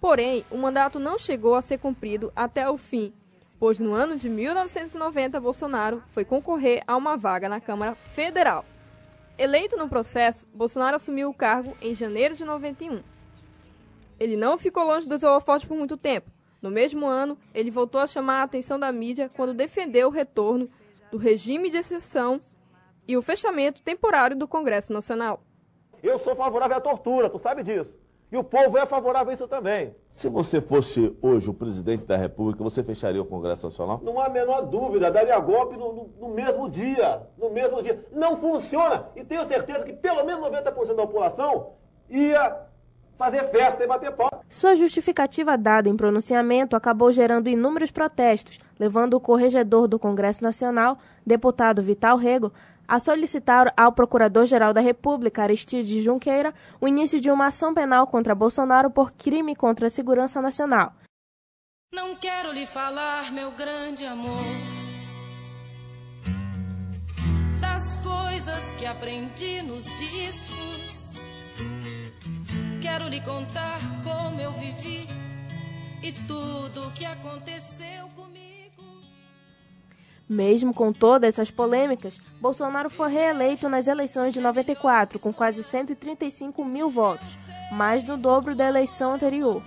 Porém, 0.00 0.44
o 0.50 0.58
mandato 0.58 0.98
não 0.98 1.16
chegou 1.16 1.54
a 1.54 1.62
ser 1.62 1.78
cumprido 1.78 2.32
até 2.36 2.68
o 2.68 2.76
fim, 2.76 3.12
pois 3.64 3.80
no 3.80 3.94
ano 3.94 4.14
de 4.14 4.28
1990 4.28 5.40
Bolsonaro 5.40 6.02
foi 6.08 6.22
concorrer 6.22 6.82
a 6.86 6.98
uma 6.98 7.16
vaga 7.16 7.48
na 7.48 7.62
Câmara 7.62 7.94
Federal. 7.94 8.62
Eleito 9.38 9.74
no 9.78 9.88
processo, 9.88 10.46
Bolsonaro 10.52 10.96
assumiu 10.96 11.30
o 11.30 11.34
cargo 11.34 11.74
em 11.80 11.94
janeiro 11.94 12.36
de 12.36 12.44
91. 12.44 13.02
Ele 14.20 14.36
não 14.36 14.58
ficou 14.58 14.84
longe 14.84 15.08
dos 15.08 15.22
holofotes 15.22 15.66
por 15.66 15.78
muito 15.78 15.96
tempo, 15.96 16.30
no 16.60 16.70
mesmo 16.70 17.06
ano, 17.06 17.38
ele 17.54 17.70
voltou 17.70 18.02
a 18.02 18.06
chamar 18.06 18.40
a 18.40 18.42
atenção 18.42 18.78
da 18.78 18.92
mídia 18.92 19.30
quando 19.34 19.54
defendeu 19.54 20.08
o 20.08 20.12
retorno 20.12 20.68
do 21.10 21.16
regime 21.16 21.70
de 21.70 21.78
exceção 21.78 22.42
e 23.08 23.16
o 23.16 23.22
fechamento 23.22 23.80
temporário 23.80 24.36
do 24.36 24.46
Congresso 24.46 24.92
Nacional. 24.92 25.42
Eu 26.02 26.18
sou 26.18 26.36
favorável 26.36 26.76
à 26.76 26.80
tortura, 26.82 27.30
tu 27.30 27.38
sabe 27.38 27.62
disso. 27.62 28.03
E 28.34 28.36
o 28.36 28.42
povo 28.42 28.76
é 28.76 28.84
favorável 28.84 29.30
a 29.30 29.34
isso 29.34 29.46
também. 29.46 29.94
Se 30.10 30.28
você 30.28 30.60
fosse 30.60 31.16
hoje 31.22 31.48
o 31.48 31.54
presidente 31.54 32.04
da 32.04 32.16
República, 32.16 32.64
você 32.64 32.82
fecharia 32.82 33.22
o 33.22 33.24
Congresso 33.24 33.66
Nacional? 33.66 34.00
Não 34.02 34.18
há 34.18 34.26
a 34.26 34.28
menor 34.28 34.62
dúvida, 34.62 35.08
daria 35.08 35.38
golpe 35.38 35.76
no, 35.76 35.92
no, 35.92 36.10
no 36.18 36.28
mesmo 36.34 36.68
dia. 36.68 37.22
No 37.38 37.48
mesmo 37.50 37.80
dia. 37.80 38.04
Não 38.10 38.36
funciona. 38.36 39.06
E 39.14 39.22
tenho 39.22 39.46
certeza 39.46 39.84
que 39.84 39.92
pelo 39.92 40.24
menos 40.24 40.44
90% 40.48 40.96
da 40.96 41.06
população 41.06 41.74
ia 42.10 42.56
fazer 43.16 43.44
festa 43.50 43.84
e 43.84 43.86
bater 43.86 44.10
pau. 44.10 44.42
Sua 44.48 44.74
justificativa 44.74 45.56
dada 45.56 45.88
em 45.88 45.96
pronunciamento 45.96 46.74
acabou 46.74 47.12
gerando 47.12 47.48
inúmeros 47.48 47.92
protestos, 47.92 48.58
levando 48.80 49.14
o 49.14 49.20
corregedor 49.20 49.86
do 49.86 49.96
Congresso 49.96 50.42
Nacional, 50.42 50.98
deputado 51.24 51.80
Vital 51.80 52.16
Rego, 52.16 52.52
a 52.86 52.98
solicitar 52.98 53.72
ao 53.76 53.92
Procurador-Geral 53.92 54.72
da 54.72 54.80
República, 54.80 55.42
Aristide 55.42 56.02
Junqueira, 56.02 56.54
o 56.80 56.88
início 56.88 57.20
de 57.20 57.30
uma 57.30 57.46
ação 57.46 57.74
penal 57.74 58.06
contra 58.06 58.34
Bolsonaro 58.34 58.90
por 58.90 59.12
crime 59.12 59.56
contra 59.56 59.86
a 59.86 59.90
segurança 59.90 60.40
nacional. 60.40 60.92
Não 61.92 62.16
quero 62.16 62.52
lhe 62.52 62.66
falar, 62.66 63.32
meu 63.32 63.52
grande 63.52 64.04
amor, 64.04 64.44
das 67.60 67.96
coisas 67.98 68.74
que 68.74 68.86
aprendi 68.86 69.62
nos 69.62 69.86
discos 69.98 71.04
Quero 72.84 73.08
lhe 73.08 73.20
contar 73.22 73.80
como 74.02 74.40
eu 74.40 74.52
vivi 74.52 75.06
e 76.02 76.12
tudo 76.12 76.86
o 76.86 76.92
que 76.92 77.04
aconteceu 77.04 78.08
comigo. 78.14 78.53
Mesmo 80.28 80.72
com 80.72 80.92
todas 80.92 81.28
essas 81.28 81.50
polêmicas, 81.50 82.18
Bolsonaro 82.40 82.88
foi 82.88 83.10
reeleito 83.10 83.68
nas 83.68 83.86
eleições 83.86 84.32
de 84.32 84.40
94 84.40 85.18
com 85.18 85.30
quase 85.32 85.62
135 85.62 86.64
mil 86.64 86.88
votos, 86.88 87.36
mais 87.72 88.04
do 88.04 88.16
dobro 88.16 88.54
da 88.54 88.66
eleição 88.66 89.12
anterior. 89.12 89.62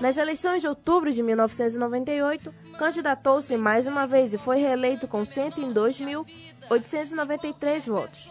Nas 0.00 0.16
eleições 0.16 0.62
de 0.62 0.68
outubro 0.68 1.12
de 1.12 1.22
1998, 1.22 2.54
candidatou-se 2.78 3.54
mais 3.56 3.86
uma 3.86 4.06
vez 4.06 4.32
e 4.32 4.38
foi 4.38 4.56
reeleito 4.58 5.06
com 5.06 5.22
102.893 5.22 7.86
votos. 7.86 8.30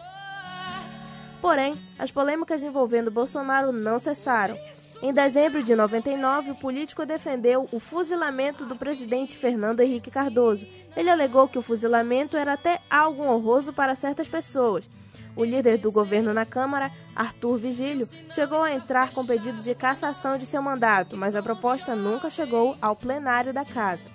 Porém, 1.40 1.76
as 1.98 2.10
polêmicas 2.10 2.64
envolvendo 2.64 3.10
Bolsonaro 3.10 3.70
não 3.70 3.98
cessaram. 3.98 4.56
Em 5.00 5.12
dezembro 5.12 5.62
de 5.62 5.76
99, 5.76 6.50
o 6.50 6.54
político 6.56 7.06
defendeu 7.06 7.68
o 7.70 7.78
fuzilamento 7.78 8.64
do 8.64 8.74
presidente 8.74 9.36
Fernando 9.36 9.78
Henrique 9.78 10.10
Cardoso. 10.10 10.66
Ele 10.96 11.08
alegou 11.08 11.46
que 11.46 11.58
o 11.58 11.62
fuzilamento 11.62 12.36
era 12.36 12.54
até 12.54 12.80
algo 12.90 13.22
honroso 13.22 13.72
para 13.72 13.94
certas 13.94 14.26
pessoas. 14.26 14.90
O 15.36 15.44
líder 15.44 15.78
do 15.78 15.92
governo 15.92 16.34
na 16.34 16.44
Câmara, 16.44 16.90
Arthur 17.14 17.58
Vigílio, 17.58 18.08
chegou 18.34 18.60
a 18.60 18.72
entrar 18.72 19.12
com 19.12 19.24
pedido 19.24 19.62
de 19.62 19.72
cassação 19.72 20.36
de 20.36 20.44
seu 20.44 20.60
mandato, 20.60 21.16
mas 21.16 21.36
a 21.36 21.42
proposta 21.42 21.94
nunca 21.94 22.28
chegou 22.28 22.76
ao 22.82 22.96
plenário 22.96 23.52
da 23.52 23.64
casa. 23.64 24.08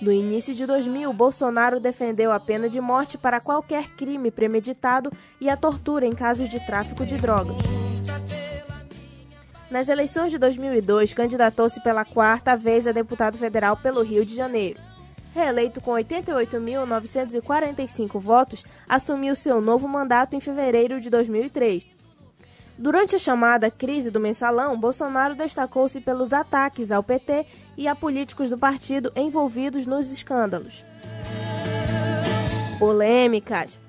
No 0.00 0.12
início 0.12 0.54
de 0.54 0.64
2000, 0.64 1.12
Bolsonaro 1.12 1.80
defendeu 1.80 2.30
a 2.30 2.38
pena 2.38 2.68
de 2.68 2.80
morte 2.80 3.18
para 3.18 3.40
qualquer 3.40 3.88
crime 3.96 4.30
premeditado 4.30 5.10
e 5.40 5.50
a 5.50 5.56
tortura 5.56 6.06
em 6.06 6.12
casos 6.12 6.48
de 6.48 6.64
tráfico 6.64 7.04
de 7.04 7.16
drogas. 7.16 7.56
Nas 9.68 9.88
eleições 9.88 10.30
de 10.30 10.38
2002, 10.38 11.12
candidatou-se 11.12 11.82
pela 11.82 12.04
quarta 12.04 12.56
vez 12.56 12.86
a 12.86 12.92
deputado 12.92 13.36
federal 13.36 13.76
pelo 13.76 14.02
Rio 14.02 14.24
de 14.24 14.36
Janeiro. 14.36 14.78
Reeleito 15.34 15.80
com 15.80 15.90
88.945 15.90 18.20
votos, 18.20 18.64
assumiu 18.88 19.34
seu 19.34 19.60
novo 19.60 19.88
mandato 19.88 20.34
em 20.34 20.40
fevereiro 20.40 21.00
de 21.00 21.10
2003. 21.10 21.97
Durante 22.78 23.16
a 23.16 23.18
chamada 23.18 23.72
crise 23.72 24.08
do 24.08 24.20
mensalão, 24.20 24.78
Bolsonaro 24.78 25.34
destacou-se 25.34 26.00
pelos 26.00 26.32
ataques 26.32 26.92
ao 26.92 27.02
PT 27.02 27.44
e 27.76 27.88
a 27.88 27.94
políticos 27.96 28.50
do 28.50 28.56
partido 28.56 29.10
envolvidos 29.16 29.84
nos 29.84 30.12
escândalos. 30.12 30.84
Polêmicas. 32.78 33.80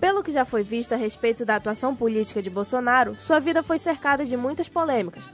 Pelo 0.00 0.24
que 0.24 0.32
já 0.32 0.44
foi 0.44 0.64
visto 0.64 0.92
a 0.92 0.96
respeito 0.96 1.44
da 1.44 1.54
atuação 1.54 1.94
política 1.94 2.42
de 2.42 2.50
Bolsonaro, 2.50 3.14
sua 3.20 3.38
vida 3.38 3.62
foi 3.62 3.78
cercada 3.78 4.24
de 4.24 4.36
muitas 4.36 4.68
polêmicas. 4.68 5.24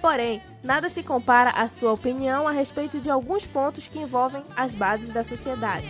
Porém, 0.00 0.42
nada 0.64 0.90
se 0.90 1.00
compara 1.00 1.50
à 1.50 1.68
sua 1.68 1.92
opinião 1.92 2.48
a 2.48 2.50
respeito 2.50 2.98
de 2.98 3.08
alguns 3.08 3.46
pontos 3.46 3.86
que 3.86 4.00
envolvem 4.00 4.42
as 4.56 4.74
bases 4.74 5.12
da 5.12 5.22
sociedade. 5.22 5.86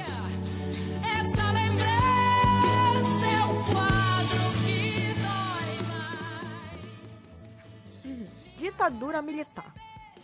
Ditadura 8.83 9.23
militar. 9.23 9.73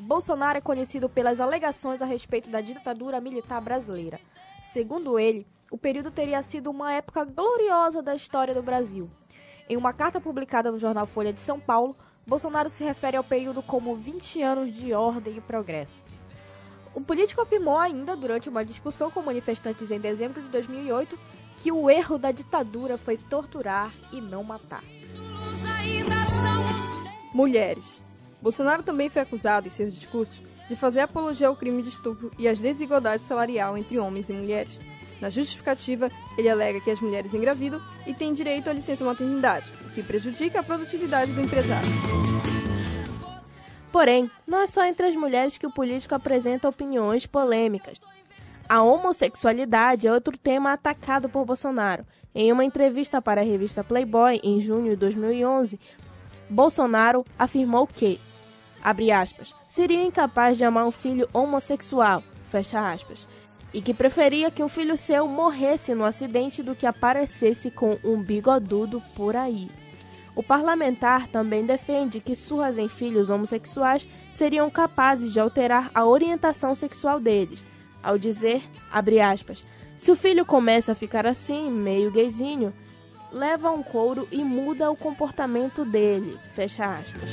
Bolsonaro 0.01 0.59
é 0.59 0.61
conhecido 0.61 1.09
pelas 1.09 1.41
alegações 1.41 2.03
a 2.03 2.05
respeito 2.05 2.51
da 2.51 2.61
ditadura 2.61 3.21
militar 3.21 3.61
brasileira. 3.61 4.19
Segundo 4.65 5.17
ele, 5.17 5.47
o 5.71 5.79
período 5.79 6.11
teria 6.11 6.43
sido 6.43 6.69
uma 6.69 6.93
época 6.93 7.25
gloriosa 7.25 8.03
da 8.03 8.17
história 8.17 8.53
do 8.53 8.61
Brasil. 8.61 9.09
Em 9.69 9.77
uma 9.77 9.93
carta 9.93 10.21
publicada 10.21 10.73
no 10.73 10.79
jornal 10.81 11.07
Folha 11.07 11.33
de 11.33 11.39
São 11.39 11.61
Paulo, 11.61 11.95
Bolsonaro 12.27 12.69
se 12.69 12.83
refere 12.83 13.17
ao 13.17 13.23
período 13.23 13.63
como 13.63 13.95
20 13.95 14.43
anos 14.43 14.75
de 14.75 14.93
ordem 14.93 15.37
e 15.37 15.41
progresso. 15.41 16.05
O 16.97 17.01
político 17.01 17.41
afirmou 17.41 17.79
ainda, 17.79 18.17
durante 18.17 18.49
uma 18.49 18.65
discussão 18.65 19.09
com 19.09 19.23
manifestantes 19.23 19.93
em 19.93 20.01
dezembro 20.01 20.43
de 20.43 20.49
2008, 20.49 21.17
que 21.63 21.71
o 21.71 21.89
erro 21.89 22.19
da 22.19 22.33
ditadura 22.33 22.99
foi 22.99 23.17
torturar 23.17 23.95
e 24.13 24.21
não 24.21 24.43
matar. 24.43 24.83
Mulheres. 27.33 28.08
Bolsonaro 28.41 28.83
também 28.83 29.09
foi 29.09 29.23
acusado, 29.23 29.67
em 29.67 29.71
seus 29.71 29.95
discursos, 29.95 30.41
de 30.69 30.77
fazer 30.77 31.01
apologia 31.01 31.49
ao 31.49 31.57
crime 31.57 31.83
de 31.83 31.89
estupro 31.89 32.31
e 32.39 32.47
às 32.47 32.59
desigualdades 32.59 33.25
salarial 33.25 33.77
entre 33.77 33.99
homens 33.99 34.29
e 34.29 34.33
mulheres. 34.33 34.79
Na 35.21 35.31
justificativa, 35.31 36.09
ele 36.37 36.49
alega 36.49 36.81
que 36.81 36.91
as 36.91 37.01
mulheres 37.01 37.35
engravidam 37.35 37.81
e 38.07 38.15
têm 38.15 38.33
direito 38.33 38.71
à 38.71 38.73
licença 38.73 39.05
maternidade, 39.05 39.71
o 39.85 39.91
que 39.91 40.03
prejudica 40.03 40.61
a 40.61 40.63
produtividade 40.63 41.33
do 41.33 41.41
empresário. 41.41 41.89
Porém, 43.91 44.31
não 44.47 44.61
é 44.61 44.67
só 44.67 44.85
entre 44.85 45.07
as 45.07 45.17
mulheres 45.17 45.59
que 45.59 45.67
o 45.67 45.73
político 45.73 46.15
apresenta 46.15 46.69
opiniões 46.69 47.27
polêmicas. 47.27 47.99
A 48.69 48.83
homossexualidade 48.83 50.07
é 50.07 50.13
outro 50.13 50.37
tema 50.37 50.73
atacado 50.73 51.29
por 51.29 51.45
Bolsonaro. 51.45 52.05
Em 52.35 52.53
uma 52.53 52.65
entrevista 52.65 53.21
para 53.21 53.41
a 53.41 53.45
revista 53.45 53.83
Playboy 53.83 54.41
em 54.45 54.61
junho 54.61 54.91
de 54.91 54.97
2011, 54.97 55.81
Bolsonaro 56.51 57.25
afirmou 57.39 57.87
que, 57.87 58.21
abre 58.83 59.11
aspas, 59.11 59.55
seria 59.69 60.03
incapaz 60.03 60.57
de 60.57 60.65
amar 60.65 60.87
um 60.87 60.91
filho 60.91 61.29
homossexual, 61.33 62.23
fecha 62.51 62.91
aspas, 62.93 63.27
e 63.73 63.83
que 63.83 63.93
preferia 63.93 64.51
que 64.51 64.63
um 64.63 64.69
filho 64.69 64.97
seu 64.97 65.29
morresse 65.29 65.95
no 65.95 66.05
acidente 66.05 66.63
do 66.63 66.75
que 66.75 66.87
aparecesse 66.87 67.71
com 67.71 67.99
um 68.03 68.21
bigodudo 68.23 69.03
por 69.15 69.37
aí. 69.37 69.69
O 70.35 70.43
parlamentar 70.43 71.27
também 71.29 71.67
defende 71.67 72.21
que 72.21 72.37
surras 72.37 72.79
em 72.79 72.89
filhos 72.89 73.29
homossexuais 73.29 74.09
seriam 74.31 74.71
capazes 74.71 75.33
de 75.33 75.41
alterar 75.41 75.91
a 75.95 76.07
orientação 76.07 76.75
sexual 76.75 77.19
deles, 77.21 77.67
ao 78.03 78.17
dizer, 78.17 78.63
abre 78.91 79.21
aspas, 79.21 79.65
se 79.97 80.13
o 80.13 80.17
filho 80.17 80.47
começa 80.47 80.93
a 80.93 80.95
ficar 80.95 81.27
assim, 81.27 81.71
meio 81.71 82.13
gayzinho, 82.13 82.73
leva 83.33 83.71
um 83.71 83.83
couro 83.83 84.27
e 84.31 84.43
muda 84.43 84.91
o 84.91 84.97
comportamento 84.97 85.85
dele, 85.85 86.39
fecha 86.55 86.99
aspas. 86.99 87.31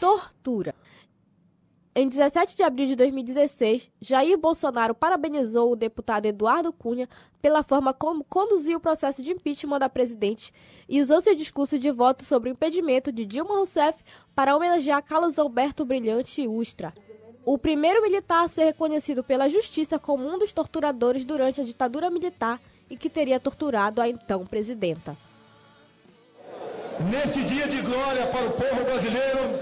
Tortura. 0.00 0.74
Em 1.96 2.08
17 2.08 2.56
de 2.56 2.62
abril 2.64 2.86
de 2.86 2.96
2016, 2.96 3.88
Jair 4.00 4.36
Bolsonaro 4.36 4.96
parabenizou 4.96 5.70
o 5.70 5.76
deputado 5.76 6.26
Eduardo 6.26 6.72
Cunha 6.72 7.08
pela 7.40 7.62
forma 7.62 7.94
como 7.94 8.24
conduziu 8.24 8.78
o 8.78 8.80
processo 8.80 9.22
de 9.22 9.30
impeachment 9.30 9.78
da 9.78 9.88
presidente 9.88 10.52
e 10.88 11.00
usou 11.00 11.20
seu 11.20 11.36
discurso 11.36 11.78
de 11.78 11.92
voto 11.92 12.24
sobre 12.24 12.50
o 12.50 12.52
impedimento 12.52 13.12
de 13.12 13.24
Dilma 13.24 13.54
Rousseff 13.54 13.96
para 14.34 14.56
homenagear 14.56 15.04
Carlos 15.04 15.38
Alberto 15.38 15.84
Brilhante 15.84 16.48
Ustra, 16.48 16.92
o 17.44 17.56
primeiro 17.56 18.02
militar 18.02 18.42
a 18.42 18.48
ser 18.48 18.64
reconhecido 18.64 19.22
pela 19.22 19.48
justiça 19.48 19.96
como 19.96 20.26
um 20.26 20.36
dos 20.36 20.52
torturadores 20.52 21.24
durante 21.24 21.60
a 21.60 21.64
ditadura 21.64 22.10
militar 22.10 22.60
e 22.88 22.96
que 22.96 23.08
teria 23.08 23.40
torturado 23.40 24.00
a 24.00 24.08
então 24.08 24.44
presidenta. 24.46 25.16
Nesse 27.00 27.42
dia 27.42 27.66
de 27.66 27.80
glória 27.80 28.26
para 28.26 28.46
o 28.46 28.50
povo 28.52 28.84
brasileiro, 28.84 29.58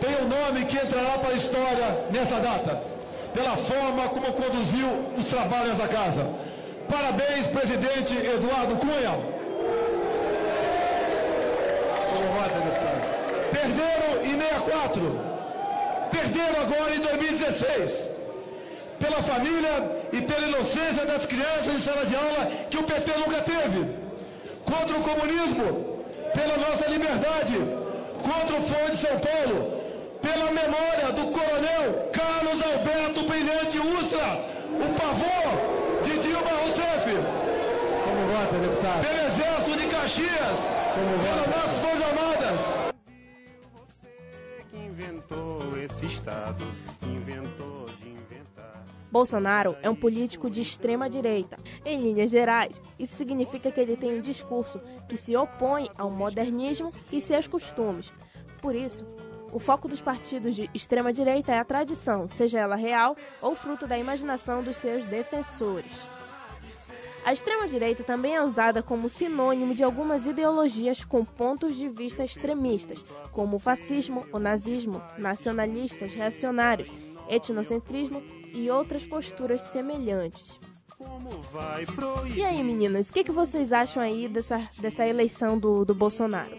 tem 0.00 0.16
um 0.24 0.28
nome 0.28 0.64
que 0.64 0.76
entrará 0.76 1.18
para 1.18 1.30
a 1.30 1.34
história 1.34 2.06
nessa 2.10 2.40
data, 2.40 2.82
pela 3.34 3.56
forma 3.56 4.08
como 4.08 4.32
conduziu 4.32 4.88
os 5.18 5.26
trabalhos 5.26 5.76
da 5.76 5.86
casa. 5.86 6.26
Parabéns, 6.88 7.46
presidente 7.46 8.16
Eduardo 8.16 8.76
Cunha. 8.76 9.40
Perderam 13.52 14.24
em 14.24 14.38
64, 14.40 15.20
perderam 16.10 16.62
agora 16.62 16.94
em 16.94 17.00
2016. 17.00 18.09
Pela 19.00 19.22
família 19.22 19.74
e 20.12 20.22
pela 20.22 20.46
inocência 20.46 21.04
das 21.06 21.26
crianças 21.26 21.74
em 21.74 21.80
sala 21.80 22.04
de 22.06 22.14
aula 22.14 22.42
que 22.70 22.76
o 22.76 22.84
PT 22.84 23.10
nunca 23.18 23.40
teve. 23.40 23.80
Contra 24.64 24.96
o 24.96 25.02
comunismo, 25.02 26.04
pela 26.34 26.56
nossa 26.56 26.86
liberdade. 26.88 27.58
Contra 28.22 28.56
o 28.56 28.62
Fórum 28.68 28.90
de 28.94 29.00
São 29.00 29.18
Paulo, 29.18 29.80
pela 30.20 30.50
memória 30.50 31.12
do 31.12 31.30
coronel 31.32 32.10
Carlos 32.12 32.62
Alberto 32.62 33.22
Brilhante 33.24 33.78
Ustra, 33.78 34.44
o 34.68 34.88
pavor 35.00 36.04
de 36.04 36.18
Dilma 36.18 36.50
Rousseff. 36.50 37.06
Como 38.04 38.20
vota, 38.32 38.58
deputado? 38.58 39.06
Pelo 39.06 39.26
Exército 39.26 39.78
de 39.78 39.86
Caxias, 39.86 40.58
pelas 41.22 41.46
nossas 41.48 41.78
Forças 41.78 42.02
Armadas. 42.02 42.60
que 44.70 44.76
inventou 44.76 45.78
esse 45.82 46.06
Estado, 46.06 46.64
inventou. 47.02 47.69
Bolsonaro 49.10 49.76
é 49.82 49.90
um 49.90 49.94
político 49.94 50.48
de 50.48 50.60
extrema 50.60 51.08
direita. 51.08 51.56
Em 51.84 52.00
linhas 52.00 52.30
gerais, 52.30 52.80
isso 52.98 53.16
significa 53.16 53.70
que 53.70 53.80
ele 53.80 53.96
tem 53.96 54.18
um 54.18 54.20
discurso 54.20 54.80
que 55.08 55.16
se 55.16 55.36
opõe 55.36 55.90
ao 55.98 56.10
modernismo 56.10 56.92
e 57.10 57.20
seus 57.20 57.48
costumes. 57.48 58.12
Por 58.62 58.74
isso, 58.74 59.04
o 59.52 59.58
foco 59.58 59.88
dos 59.88 60.00
partidos 60.00 60.54
de 60.54 60.70
extrema 60.72 61.12
direita 61.12 61.52
é 61.52 61.58
a 61.58 61.64
tradição, 61.64 62.28
seja 62.28 62.60
ela 62.60 62.76
real 62.76 63.16
ou 63.42 63.56
fruto 63.56 63.86
da 63.86 63.98
imaginação 63.98 64.62
dos 64.62 64.76
seus 64.76 65.04
defensores. 65.06 66.08
A 67.22 67.34
extrema-direita 67.34 68.02
também 68.02 68.34
é 68.34 68.42
usada 68.42 68.82
como 68.82 69.08
sinônimo 69.08 69.74
de 69.74 69.84
algumas 69.84 70.26
ideologias 70.26 71.04
com 71.04 71.22
pontos 71.22 71.76
de 71.76 71.86
vista 71.86 72.24
extremistas, 72.24 73.04
como 73.30 73.56
o 73.56 73.60
fascismo, 73.60 74.24
o 74.32 74.38
nazismo, 74.38 75.02
nacionalistas, 75.18 76.14
reacionários, 76.14 76.88
etnocentrismo 77.30 78.22
e 78.52 78.70
outras 78.70 79.04
posturas 79.04 79.62
semelhantes. 79.62 80.58
E 82.34 82.44
aí, 82.44 82.62
meninas, 82.62 83.08
o 83.08 83.12
que, 83.12 83.24
que 83.24 83.32
vocês 83.32 83.72
acham 83.72 84.02
aí 84.02 84.28
dessa, 84.28 84.58
dessa 84.78 85.06
eleição 85.06 85.58
do, 85.58 85.84
do 85.84 85.94
Bolsonaro? 85.94 86.50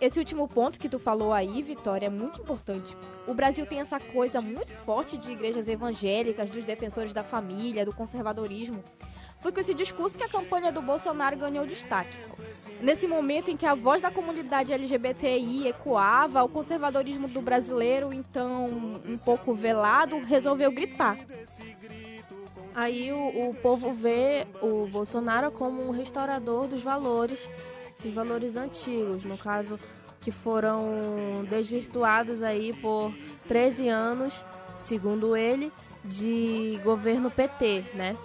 Esse 0.00 0.18
último 0.18 0.48
ponto 0.48 0.78
que 0.78 0.88
tu 0.88 0.98
falou 0.98 1.32
aí, 1.32 1.60
Vitória, 1.60 2.06
é 2.06 2.10
muito 2.10 2.40
importante. 2.40 2.96
O 3.26 3.34
Brasil 3.34 3.66
tem 3.66 3.80
essa 3.80 3.98
coisa 3.98 4.40
muito 4.40 4.72
forte 4.84 5.18
de 5.18 5.32
igrejas 5.32 5.68
evangélicas, 5.68 6.48
dos 6.48 6.64
defensores 6.64 7.12
da 7.12 7.22
família, 7.24 7.84
do 7.84 7.94
conservadorismo. 7.94 8.82
Foi 9.40 9.50
com 9.50 9.60
esse 9.60 9.72
discurso 9.72 10.18
que 10.18 10.24
a 10.24 10.28
campanha 10.28 10.70
do 10.70 10.82
Bolsonaro 10.82 11.36
ganhou 11.36 11.66
destaque. 11.66 12.14
Nesse 12.80 13.06
momento 13.06 13.50
em 13.50 13.56
que 13.56 13.64
a 13.64 13.74
voz 13.74 14.02
da 14.02 14.10
comunidade 14.10 14.72
LGBTI 14.72 15.68
ecoava, 15.68 16.42
o 16.42 16.48
conservadorismo 16.48 17.26
do 17.26 17.40
brasileiro, 17.40 18.12
então 18.12 18.66
um 19.06 19.16
pouco 19.16 19.54
velado, 19.54 20.18
resolveu 20.18 20.70
gritar. 20.70 21.16
Aí 22.74 23.10
o, 23.12 23.50
o 23.50 23.54
povo 23.54 23.92
vê 23.92 24.46
o 24.60 24.86
Bolsonaro 24.86 25.50
como 25.50 25.86
um 25.86 25.90
restaurador 25.90 26.66
dos 26.66 26.82
valores, 26.82 27.48
dos 28.02 28.12
valores 28.12 28.56
antigos, 28.56 29.24
no 29.24 29.38
caso 29.38 29.78
que 30.20 30.30
foram 30.30 31.44
desvirtuados 31.48 32.42
aí 32.42 32.74
por 32.74 33.12
13 33.48 33.88
anos, 33.88 34.44
segundo 34.76 35.34
ele, 35.34 35.72
de 36.04 36.78
governo 36.84 37.30
PT, 37.30 37.84
né? 37.94 38.16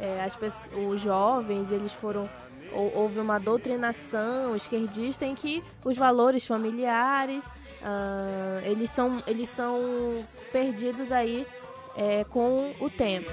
É, 0.00 0.24
as 0.24 0.34
pessoas, 0.34 0.72
os 0.94 1.00
jovens, 1.00 1.70
eles 1.70 1.92
foram 1.92 2.28
hou- 2.72 2.92
houve 2.94 3.20
uma 3.20 3.38
doutrinação 3.38 4.56
esquerdista 4.56 5.26
em 5.26 5.34
que 5.34 5.62
os 5.84 5.96
valores 5.96 6.46
familiares 6.46 7.44
ah, 7.82 8.58
eles 8.62 8.90
são 8.90 9.22
eles 9.26 9.48
são 9.48 10.24
perdidos 10.52 11.12
aí 11.12 11.46
é, 11.96 12.24
com 12.24 12.72
o 12.80 12.88
tempo. 12.88 13.30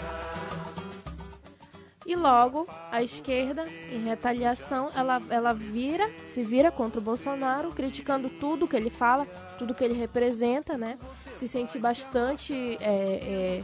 E 2.06 2.16
logo 2.16 2.66
a 2.90 3.04
esquerda, 3.04 3.68
em 3.92 4.02
retaliação, 4.06 4.90
ela, 4.96 5.22
ela 5.30 5.54
vira, 5.54 6.10
se 6.24 6.42
vira 6.42 6.72
contra 6.72 7.02
o 7.02 7.04
Bolsonaro, 7.04 7.70
criticando 7.72 8.30
tudo 8.30 8.66
que 8.66 8.78
ele 8.78 8.90
fala, 8.90 9.26
tudo 9.60 9.74
que 9.76 9.84
ele 9.84 9.94
representa, 9.94 10.78
né? 10.78 10.98
Se 11.36 11.50
sente 11.50 11.78
bastante 11.78 12.78
é, 12.80 12.86
é, 12.86 13.64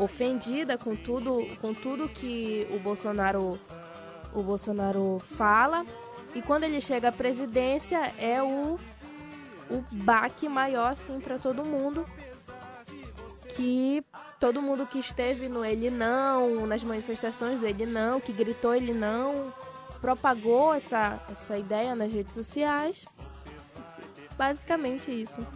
ofendida 0.00 0.78
com 0.78 0.96
tudo, 0.96 1.46
com 1.60 1.74
tudo 1.74 2.08
que 2.08 2.66
o 2.72 2.78
Bolsonaro, 2.78 3.58
o 4.32 4.42
Bolsonaro 4.42 5.20
fala. 5.22 5.84
E 6.34 6.40
quando 6.40 6.64
ele 6.64 6.80
chega 6.80 7.08
à 7.08 7.12
presidência 7.12 8.12
é 8.18 8.42
o, 8.42 8.78
o 9.70 9.84
baque 9.92 10.48
maior 10.48 10.92
assim 10.92 11.20
para 11.20 11.38
todo 11.38 11.64
mundo. 11.64 12.04
Que 13.56 14.02
todo 14.38 14.62
mundo 14.62 14.86
que 14.86 14.98
esteve 14.98 15.48
no 15.48 15.64
Ele 15.64 15.90
Não, 15.90 16.66
nas 16.66 16.82
manifestações 16.82 17.60
do 17.60 17.66
Ele 17.66 17.84
Não, 17.84 18.20
que 18.20 18.32
gritou 18.32 18.74
Ele 18.74 18.94
Não, 18.94 19.52
propagou 20.00 20.72
essa, 20.72 21.20
essa 21.30 21.58
ideia 21.58 21.94
nas 21.94 22.12
redes 22.12 22.34
sociais. 22.34 23.04
Basicamente 24.38 25.10
isso. 25.10 25.46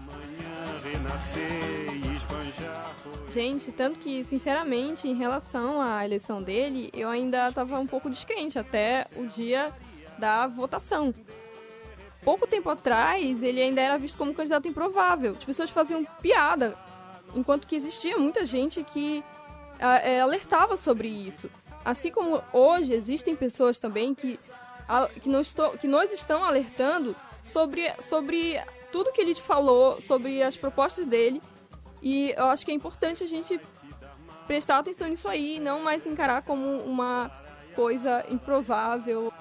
Gente, 3.33 3.73
tanto 3.73 3.99
que, 3.99 4.23
sinceramente, 4.23 5.09
em 5.09 5.15
relação 5.15 5.81
à 5.81 6.05
eleição 6.05 6.43
dele, 6.43 6.91
eu 6.93 7.09
ainda 7.09 7.49
estava 7.49 7.79
um 7.79 7.87
pouco 7.87 8.11
descrente 8.11 8.59
até 8.59 9.07
o 9.17 9.27
dia 9.27 9.73
da 10.19 10.47
votação. 10.47 11.15
Pouco 12.23 12.47
tempo 12.47 12.71
atrás, 12.71 13.43
ele 13.43 13.61
ainda 13.61 13.81
era 13.81 13.99
visto 13.99 14.17
como 14.17 14.31
um 14.31 14.35
candidato 14.35 14.69
improvável. 14.69 15.33
As 15.33 15.45
pessoas 15.45 15.71
faziam 15.71 16.05
piada, 16.21 16.75
enquanto 17.35 17.67
que 17.67 17.77
existia 17.77 18.17
muita 18.17 18.47
gente 18.47 18.83
que 18.85 19.25
é, 19.79 20.21
alertava 20.21 20.77
sobre 20.77 21.09
isso. 21.09 21.51
Assim 21.85 22.11
como 22.11 22.43
hoje 22.53 22.93
existem 22.93 23.35
pessoas 23.35 23.79
também 23.79 24.15
que, 24.15 24.39
que, 25.23 25.29
não 25.29 25.41
estou, 25.41 25.71
que 25.73 25.87
nós 25.87 26.13
estão 26.13 26.45
alertando 26.45 27.15
sobre, 27.43 27.93
sobre 28.01 28.59
tudo 28.95 29.11
que 29.11 29.21
ele 29.21 29.35
te 29.35 29.43
falou, 29.43 30.01
sobre 30.01 30.41
as 30.41 30.57
propostas 30.57 31.05
dele 31.05 31.43
e 32.01 32.33
eu 32.37 32.45
acho 32.45 32.65
que 32.65 32.71
é 32.71 32.75
importante 32.75 33.25
a 33.25 33.27
gente 33.27 33.61
prestar 34.47 34.79
atenção 34.79 35.09
nisso 35.09 35.29
aí, 35.29 35.59
não 35.59 35.83
mais 35.83 36.07
encarar 36.07 36.43
como 36.43 36.79
uma 36.83 37.29
coisa 37.75 38.25
improvável. 38.31 39.33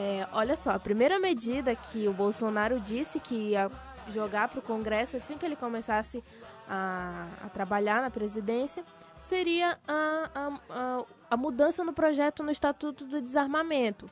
É, 0.00 0.26
olha 0.32 0.56
só, 0.56 0.70
a 0.70 0.78
primeira 0.78 1.18
medida 1.18 1.76
que 1.76 2.08
o 2.08 2.14
Bolsonaro 2.14 2.80
disse 2.80 3.20
que 3.20 3.34
ia 3.34 3.70
jogar 4.08 4.48
para 4.48 4.60
o 4.60 4.62
Congresso 4.62 5.18
assim 5.18 5.36
que 5.36 5.44
ele 5.44 5.56
começasse 5.56 6.24
a, 6.66 7.28
a 7.44 7.48
trabalhar 7.50 8.00
na 8.00 8.08
presidência 8.08 8.82
seria 9.18 9.78
a, 9.86 10.30
a, 10.34 10.60
a, 10.70 11.04
a 11.32 11.36
mudança 11.36 11.84
no 11.84 11.92
projeto 11.92 12.42
no 12.42 12.50
Estatuto 12.50 13.04
do 13.04 13.20
Desarmamento. 13.20 14.10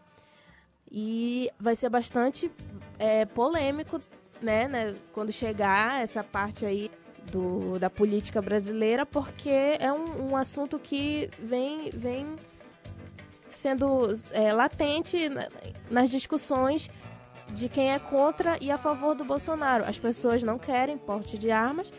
E 0.90 1.50
vai 1.58 1.74
ser 1.74 1.88
bastante 1.88 2.50
é, 2.98 3.24
polêmico, 3.24 3.98
né, 4.40 4.68
né, 4.68 4.94
quando 5.12 5.32
chegar 5.32 6.02
essa 6.02 6.22
parte 6.22 6.64
aí 6.64 6.90
do, 7.30 7.78
da 7.78 7.90
política 7.90 8.40
brasileira, 8.40 9.04
porque 9.04 9.50
é 9.50 9.92
um, 9.92 10.30
um 10.30 10.36
assunto 10.36 10.78
que 10.78 11.30
vem, 11.38 11.90
vem 11.90 12.36
sendo 13.50 14.12
é, 14.30 14.52
latente 14.52 15.28
nas 15.90 16.10
discussões 16.10 16.90
de 17.50 17.68
quem 17.68 17.92
é 17.92 17.98
contra 17.98 18.56
e 18.60 18.70
a 18.70 18.78
favor 18.78 19.14
do 19.14 19.24
Bolsonaro. 19.24 19.84
As 19.84 19.98
pessoas 19.98 20.42
não 20.42 20.58
querem 20.58 20.98
porte 20.98 21.38
de 21.38 21.50
armas 21.50 21.92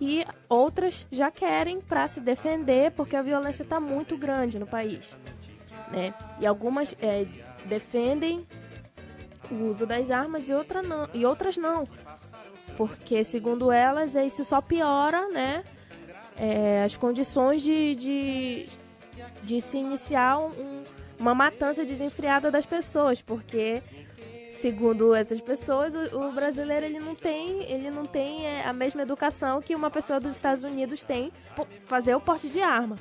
e 0.00 0.24
outras 0.48 1.06
já 1.10 1.30
querem 1.30 1.80
para 1.80 2.08
se 2.08 2.20
defender 2.20 2.90
porque 2.92 3.16
a 3.16 3.22
violência 3.22 3.62
está 3.62 3.78
muito 3.78 4.16
grande 4.16 4.58
no 4.58 4.66
país. 4.66 5.14
Né? 5.90 6.14
E 6.40 6.46
algumas 6.46 6.96
é, 7.00 7.26
defendem 7.66 8.46
o 9.50 9.70
uso 9.70 9.86
das 9.86 10.10
armas 10.10 10.48
e, 10.48 10.54
outra 10.54 10.82
não, 10.82 11.08
e 11.12 11.24
outras 11.24 11.56
não. 11.56 11.86
Porque 12.76 13.22
segundo 13.24 13.70
elas 13.70 14.14
isso 14.14 14.44
só 14.44 14.60
piora, 14.60 15.28
né, 15.28 15.64
é, 16.36 16.84
as 16.84 16.96
condições 16.96 17.62
de, 17.62 17.94
de, 17.94 18.68
de 19.42 19.60
se 19.60 19.78
iniciar 19.78 20.38
um, 20.38 20.82
uma 21.18 21.34
matança 21.34 21.84
desenfreada 21.84 22.50
das 22.50 22.66
pessoas, 22.66 23.20
porque 23.22 23.82
segundo 24.50 25.14
essas 25.14 25.40
pessoas 25.40 25.94
o, 25.94 26.28
o 26.28 26.32
brasileiro 26.32 26.86
ele 26.86 26.98
não 26.98 27.14
tem 27.14 27.64
ele 27.70 27.90
não 27.90 28.06
tem 28.06 28.46
é, 28.46 28.64
a 28.64 28.72
mesma 28.72 29.02
educação 29.02 29.60
que 29.60 29.74
uma 29.74 29.90
pessoa 29.90 30.20
dos 30.20 30.34
Estados 30.34 30.64
Unidos 30.64 31.02
tem 31.02 31.32
fazer 31.84 32.14
o 32.14 32.20
porte 32.20 32.48
de 32.48 32.60
arma. 32.60 32.96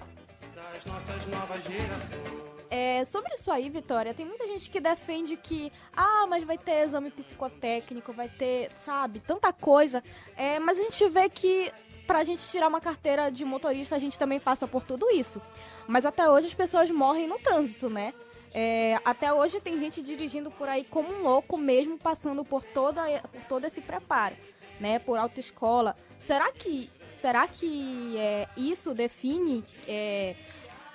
É, 2.75 3.05
sobre 3.05 3.35
isso 3.35 3.51
aí, 3.51 3.69
Vitória, 3.69 4.15
tem 4.15 4.25
muita 4.25 4.47
gente 4.47 4.67
que 4.67 4.79
defende 4.79 5.37
que, 5.37 5.71
ah, 5.95 6.25
mas 6.27 6.43
vai 6.43 6.57
ter 6.57 6.81
exame 6.81 7.11
psicotécnico, 7.11 8.11
vai 8.11 8.27
ter, 8.27 8.71
sabe, 8.79 9.19
tanta 9.19 9.53
coisa. 9.53 10.03
É, 10.35 10.57
mas 10.57 10.79
a 10.79 10.81
gente 10.81 11.07
vê 11.07 11.29
que 11.29 11.71
pra 12.07 12.23
gente 12.23 12.41
tirar 12.47 12.67
uma 12.67 12.81
carteira 12.81 13.29
de 13.29 13.45
motorista, 13.45 13.95
a 13.95 13.99
gente 13.99 14.17
também 14.17 14.39
passa 14.39 14.67
por 14.67 14.81
tudo 14.81 15.07
isso. 15.11 15.39
Mas 15.87 16.03
até 16.03 16.27
hoje 16.27 16.47
as 16.47 16.53
pessoas 16.55 16.89
morrem 16.89 17.27
no 17.27 17.37
trânsito, 17.37 17.91
né? 17.91 18.11
É, 18.51 18.99
até 19.05 19.31
hoje 19.31 19.61
tem 19.61 19.79
gente 19.79 20.01
dirigindo 20.01 20.49
por 20.49 20.67
aí 20.67 20.83
como 20.83 21.13
um 21.13 21.21
louco, 21.21 21.55
mesmo 21.57 21.99
passando 21.99 22.43
por, 22.43 22.63
toda, 22.63 23.03
por 23.31 23.41
todo 23.47 23.65
esse 23.65 23.81
preparo, 23.81 24.35
né? 24.79 24.97
Por 24.97 25.19
autoescola. 25.19 25.95
Será 26.17 26.51
que, 26.51 26.89
será 27.05 27.47
que 27.47 28.17
é, 28.17 28.47
isso 28.57 28.95
define 28.95 29.63
é, 29.87 30.35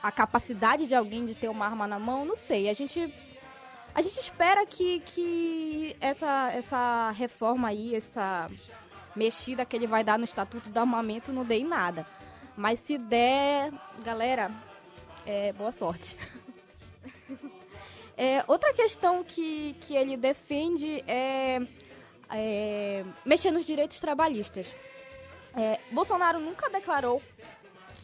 a 0.03 0.13
capacidade 0.13 0.87
de 0.87 0.95
alguém 0.95 1.27
de 1.27 1.35
ter 1.35 1.49
uma 1.49 1.67
arma 1.67 1.87
na 1.87 1.99
mão, 1.99 2.25
não 2.25 2.37
sei. 2.37 2.69
A 2.69 2.75
gente 2.75 3.13
a 3.95 4.03
gente 4.03 4.21
espera 4.21 4.65
que, 4.65 5.01
que 5.01 5.97
essa, 6.01 6.53
essa 6.53 7.11
reforma 7.11 7.69
aí, 7.69 7.97
essa 7.97 8.49
mexida 9.17 9.65
que 9.65 9.75
ele 9.75 9.89
vai 9.89 10.05
dar 10.05 10.17
no 10.19 10.25
Estatuto 10.25 10.71
do 10.71 10.79
Armamento 10.79 11.33
não 11.33 11.45
dê 11.45 11.57
em 11.57 11.65
nada. 11.65 12.07
Mas 12.57 12.79
se 12.79 12.97
der, 12.97 13.73
galera, 14.05 14.53
é, 15.27 15.53
boa 15.53 15.73
sorte. 15.73 16.17
é, 18.17 18.45
outra 18.47 18.73
questão 18.73 19.25
que, 19.25 19.75
que 19.81 19.97
ele 19.97 20.17
defende 20.17 21.03
é, 21.07 21.61
é 22.31 23.05
mexer 23.25 23.51
nos 23.51 23.67
direitos 23.67 23.99
trabalhistas. 23.99 24.69
É, 25.57 25.81
Bolsonaro 25.91 26.39
nunca 26.39 26.71
declarou 26.71 27.21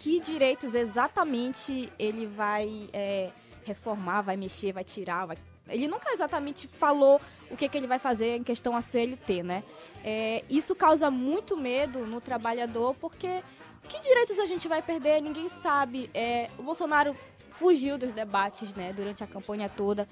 que 0.04 0.20
direitos 0.20 0.74
exatamente 0.74 1.90
ele 1.98 2.26
vai 2.26 2.90
é, 2.92 3.30
reformar, 3.64 4.20
vai 4.20 4.36
mexer, 4.36 4.70
vai 4.70 4.84
tirar, 4.84 5.24
vai... 5.24 5.38
Ele 5.66 5.88
nunca 5.88 6.12
exatamente 6.12 6.68
falou 6.68 7.18
o 7.50 7.56
que, 7.56 7.66
que 7.66 7.78
ele 7.78 7.86
vai 7.86 7.98
fazer 7.98 8.36
em 8.36 8.44
questão 8.44 8.76
a 8.76 8.82
CLT, 8.82 9.42
né? 9.42 9.64
É, 10.04 10.44
isso 10.50 10.74
causa 10.74 11.10
muito 11.10 11.56
medo 11.56 12.00
no 12.00 12.20
trabalhador, 12.20 12.94
porque 12.96 13.42
que 13.88 13.98
direitos 14.02 14.38
a 14.38 14.44
gente 14.44 14.68
vai 14.68 14.82
perder? 14.82 15.22
Ninguém 15.22 15.48
sabe. 15.48 16.10
É, 16.12 16.50
o 16.58 16.62
Bolsonaro 16.62 17.16
fugiu 17.48 17.96
dos 17.96 18.12
debates, 18.12 18.74
né, 18.74 18.92
durante 18.92 19.24
a 19.24 19.26
campanha 19.26 19.70
toda. 19.70 20.06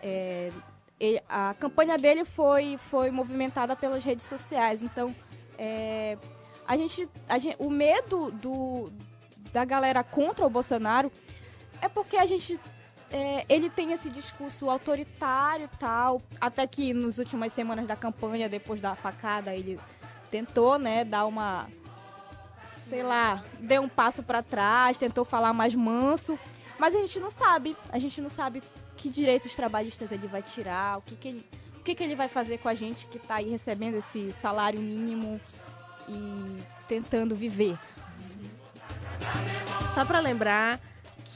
É, 0.00 0.52
a 1.28 1.56
campanha 1.58 1.98
dele 1.98 2.24
foi, 2.24 2.78
foi 2.88 3.10
movimentada 3.10 3.74
pelas 3.74 4.04
redes 4.04 4.26
sociais, 4.26 4.80
então 4.80 5.12
é, 5.58 6.16
a 6.66 6.76
gente, 6.76 7.08
a 7.28 7.38
gente, 7.38 7.56
o 7.58 7.70
medo 7.70 8.30
do, 8.30 8.90
da 9.52 9.64
galera 9.64 10.02
contra 10.02 10.46
o 10.46 10.50
Bolsonaro 10.50 11.10
é 11.80 11.88
porque 11.88 12.16
a 12.16 12.26
gente 12.26 12.58
é, 13.10 13.44
ele 13.48 13.68
tem 13.68 13.92
esse 13.92 14.08
discurso 14.08 14.70
autoritário 14.70 15.68
tal, 15.78 16.22
até 16.40 16.66
que 16.66 16.94
nas 16.94 17.18
últimas 17.18 17.52
semanas 17.52 17.86
da 17.86 17.94
campanha, 17.94 18.48
depois 18.48 18.80
da 18.80 18.94
facada, 18.94 19.54
ele 19.54 19.78
tentou, 20.30 20.78
né, 20.78 21.04
dar 21.04 21.26
uma 21.26 21.68
sei 22.88 23.02
lá, 23.02 23.42
deu 23.58 23.82
um 23.82 23.88
passo 23.88 24.22
para 24.22 24.42
trás, 24.42 24.98
tentou 24.98 25.24
falar 25.24 25.54
mais 25.54 25.74
manso, 25.74 26.38
mas 26.78 26.94
a 26.94 26.98
gente 26.98 27.18
não 27.20 27.30
sabe, 27.30 27.74
a 27.90 27.98
gente 27.98 28.20
não 28.20 28.28
sabe 28.28 28.62
que 28.98 29.08
direitos 29.08 29.54
trabalhistas 29.54 30.12
ele 30.12 30.26
vai 30.26 30.42
tirar, 30.42 30.98
o 30.98 31.02
que 31.02 31.16
que 31.16 31.28
ele, 31.28 31.46
o 31.78 31.82
que 31.82 31.94
que 31.94 32.02
ele 32.02 32.14
vai 32.14 32.28
fazer 32.28 32.58
com 32.58 32.68
a 32.68 32.74
gente 32.74 33.06
que 33.06 33.16
está 33.16 33.36
aí 33.36 33.48
recebendo 33.48 33.96
esse 33.96 34.30
salário 34.32 34.80
mínimo 34.80 35.40
e 36.12 36.62
tentando 36.86 37.34
viver. 37.34 37.78
Só 39.94 40.04
para 40.04 40.20
lembrar 40.20 40.80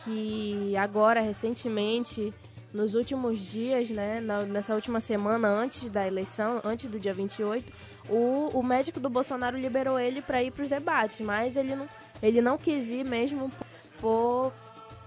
que 0.05 0.77
agora, 0.77 1.21
recentemente, 1.21 2.33
nos 2.73 2.95
últimos 2.95 3.39
dias, 3.39 3.91
né, 3.91 4.21
nessa 4.49 4.75
última 4.75 5.01
semana 5.01 5.49
antes 5.49 5.91
da 5.91 6.07
eleição, 6.07 6.61
antes 6.65 6.89
do 6.91 6.99
dia 6.99 7.15
28, 7.15 7.73
o, 8.09 8.51
o 8.53 8.63
médico 8.63 9.01
do 9.01 9.11
Bolsonaro 9.11 9.59
liberou 9.59 9.99
ele 9.99 10.23
para 10.23 10.43
ir 10.43 10.51
para 10.51 10.63
os 10.63 10.69
debates, 10.69 11.21
mas 11.21 11.57
ele 11.57 11.75
não, 11.75 11.89
ele 12.23 12.41
não 12.41 12.59
quis 12.59 12.89
ir 12.89 13.05
mesmo 13.05 13.51
por, 13.99 14.53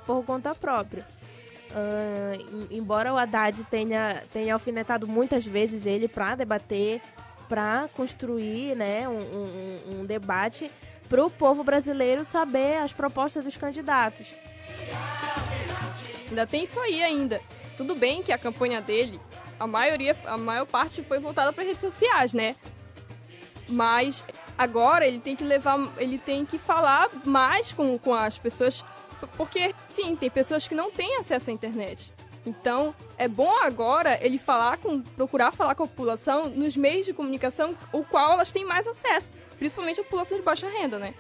por 0.06 0.24
conta 0.26 0.54
própria. 0.56 1.06
Uh, 1.70 2.68
embora 2.72 3.14
o 3.14 3.18
Haddad 3.18 3.64
tenha, 3.66 4.24
tenha 4.34 4.54
alfinetado 4.54 5.08
muitas 5.08 5.46
vezes 5.46 5.86
ele 5.86 6.08
para 6.08 6.36
debater, 6.36 7.00
para 7.50 7.90
construir 7.96 8.76
né, 8.76 9.10
um, 9.10 9.20
um, 9.20 10.00
um 10.02 10.06
debate 10.06 10.72
para 11.10 11.26
o 11.26 11.30
povo 11.30 11.64
brasileiro 11.64 12.24
saber 12.24 12.78
as 12.78 12.94
propostas 12.94 13.44
dos 13.44 13.58
candidatos. 13.58 14.28
Ainda 16.30 16.46
tem 16.46 16.64
isso 16.64 16.80
aí 16.80 17.02
ainda. 17.02 17.42
Tudo 17.76 17.96
bem 17.96 18.22
que 18.22 18.32
a 18.32 18.38
campanha 18.38 18.80
dele, 18.80 19.20
a 19.60 19.66
maioria, 19.66 20.16
a 20.26 20.38
maior 20.38 20.68
parte 20.68 21.02
foi 21.02 21.18
voltada 21.18 21.52
para 21.52 21.64
redes 21.64 21.82
sociais, 21.82 22.34
né? 22.34 22.56
Mas 23.68 24.24
agora 24.56 25.08
ele 25.08 25.20
tem 25.20 25.36
que 25.36 25.44
levar, 25.44 25.80
ele 25.98 26.20
tem 26.20 26.46
que 26.46 26.60
falar 26.60 27.10
mais 27.26 27.72
com, 27.72 27.98
com 27.98 28.14
as 28.14 28.38
pessoas, 28.38 28.86
porque 29.36 29.74
sim, 29.88 30.16
tem 30.16 30.30
pessoas 30.30 30.68
que 30.68 30.76
não 30.76 30.92
têm 30.92 31.18
acesso 31.18 31.50
à 31.50 31.54
internet. 31.54 32.14
Então, 32.46 32.96
é 33.18 33.28
bom 33.28 33.52
agora 33.64 34.18
ele 34.26 34.38
falar 34.38 34.78
com, 34.78 35.02
procurar 35.02 35.52
falar 35.52 35.76
com 35.76 35.84
a 35.84 35.88
população 35.88 36.50
nos 36.50 36.76
meios 36.76 37.06
de 37.06 37.14
comunicação 37.14 37.76
o 37.92 38.04
qual 38.04 38.34
elas 38.34 38.52
têm 38.52 38.66
mais 38.66 38.88
acesso, 38.88 39.34
principalmente 39.58 40.00
a 40.00 40.04
população 40.04 40.38
de 40.38 40.44
baixa 40.44 40.70
renda, 40.70 40.98
né? 40.98 41.14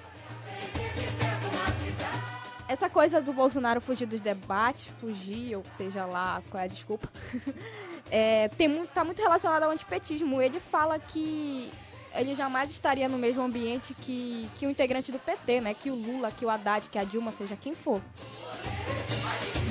Essa 2.67 2.87
coisa 2.87 3.19
do 3.19 3.33
Bolsonaro 3.33 3.81
fugir 3.81 4.05
dos 4.05 4.21
debates, 4.21 4.85
fugir, 5.01 5.55
ou 5.55 5.63
seja 5.73 6.05
lá 6.05 6.41
qual 6.49 6.61
é 6.61 6.65
a 6.65 6.67
desculpa, 6.67 7.09
é, 8.11 8.47
tem 8.49 8.85
tá 8.85 9.03
muito 9.03 9.21
relacionado 9.21 9.63
ao 9.63 9.71
antipetismo. 9.71 10.39
Ele 10.39 10.59
fala 10.59 10.99
que 10.99 11.71
ele 12.15 12.35
jamais 12.35 12.69
estaria 12.71 13.07
no 13.07 13.17
mesmo 13.17 13.41
ambiente 13.41 13.93
que, 13.93 14.49
que 14.57 14.65
o 14.65 14.69
integrante 14.69 15.11
do 15.11 15.19
PT, 15.19 15.61
né? 15.61 15.73
Que 15.73 15.91
o 15.91 15.95
Lula, 15.95 16.31
que 16.31 16.45
o 16.45 16.49
Haddad, 16.49 16.89
que 16.89 16.97
a 16.97 17.03
Dilma, 17.03 17.31
seja 17.31 17.55
quem 17.55 17.75
for. 17.75 18.01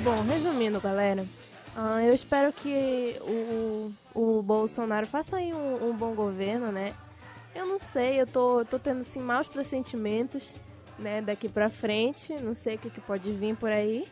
Bom, 0.03 0.23
resumindo, 0.23 0.79
galera, 0.79 1.25
uh, 1.75 1.99
eu 1.99 2.13
espero 2.13 2.53
que 2.53 3.19
o, 3.21 3.91
o 4.15 4.41
Bolsonaro 4.41 5.05
faça 5.05 5.37
aí 5.37 5.53
um, 5.53 5.89
um, 5.89 5.93
bom 5.93 6.13
governo, 6.13 6.71
né? 6.71 6.93
Eu 7.53 7.65
não 7.65 7.77
sei, 7.77 8.21
eu 8.21 8.27
tô, 8.27 8.63
tô 8.63 8.79
tendo 8.79 9.01
assim 9.01 9.19
maus 9.19 9.47
pressentimentos, 9.47 10.53
né, 10.97 11.21
daqui 11.21 11.49
pra 11.49 11.69
frente, 11.69 12.33
não 12.41 12.55
sei 12.55 12.75
o 12.75 12.77
que, 12.77 12.89
que 12.89 13.01
pode 13.01 13.31
vir 13.33 13.55
por 13.57 13.69
aí. 13.69 14.07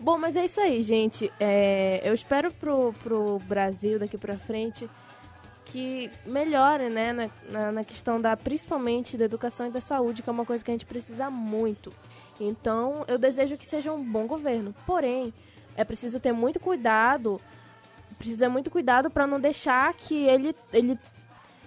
Bom, 0.00 0.18
mas 0.18 0.36
é 0.36 0.44
isso 0.44 0.60
aí, 0.60 0.82
gente. 0.82 1.32
É, 1.40 2.00
eu 2.04 2.14
espero 2.14 2.52
pro, 2.52 2.92
pro 3.02 3.38
Brasil 3.40 3.98
daqui 3.98 4.16
pra 4.18 4.38
frente 4.38 4.88
que 5.68 6.10
melhore, 6.24 6.88
né, 6.88 7.12
na, 7.12 7.30
na, 7.48 7.72
na 7.72 7.84
questão 7.84 8.20
da, 8.20 8.36
principalmente 8.36 9.16
da 9.16 9.24
educação 9.24 9.66
e 9.66 9.70
da 9.70 9.80
saúde, 9.80 10.22
que 10.22 10.28
é 10.28 10.32
uma 10.32 10.44
coisa 10.44 10.64
que 10.64 10.70
a 10.70 10.74
gente 10.74 10.86
precisa 10.86 11.30
muito. 11.30 11.92
Então, 12.40 13.04
eu 13.06 13.18
desejo 13.18 13.56
que 13.56 13.66
seja 13.66 13.92
um 13.92 14.02
bom 14.02 14.26
governo. 14.26 14.74
Porém, 14.86 15.32
é 15.76 15.84
preciso 15.84 16.18
ter 16.20 16.32
muito 16.32 16.58
cuidado, 16.58 17.40
precisa 18.18 18.48
muito 18.48 18.70
cuidado 18.70 19.10
para 19.10 19.26
não 19.26 19.40
deixar 19.40 19.92
que 19.94 20.26
ele 20.26 20.54
ele 20.72 20.98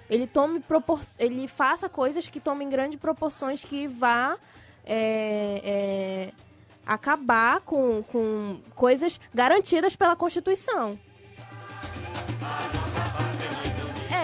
ele 0.09 0.27
tome 0.27 0.59
propor 0.59 0.99
ele 1.17 1.47
faça 1.47 1.87
coisas 1.87 2.27
que 2.27 2.39
tomem 2.39 2.69
grandes 2.69 2.99
proporções 2.99 3.63
que 3.63 3.87
vá 3.87 4.37
é, 4.85 5.61
é, 5.63 6.33
acabar 6.85 7.61
com, 7.61 8.03
com 8.03 8.59
coisas 8.75 9.19
garantidas 9.33 9.95
pela 9.95 10.15
Constituição. 10.15 10.99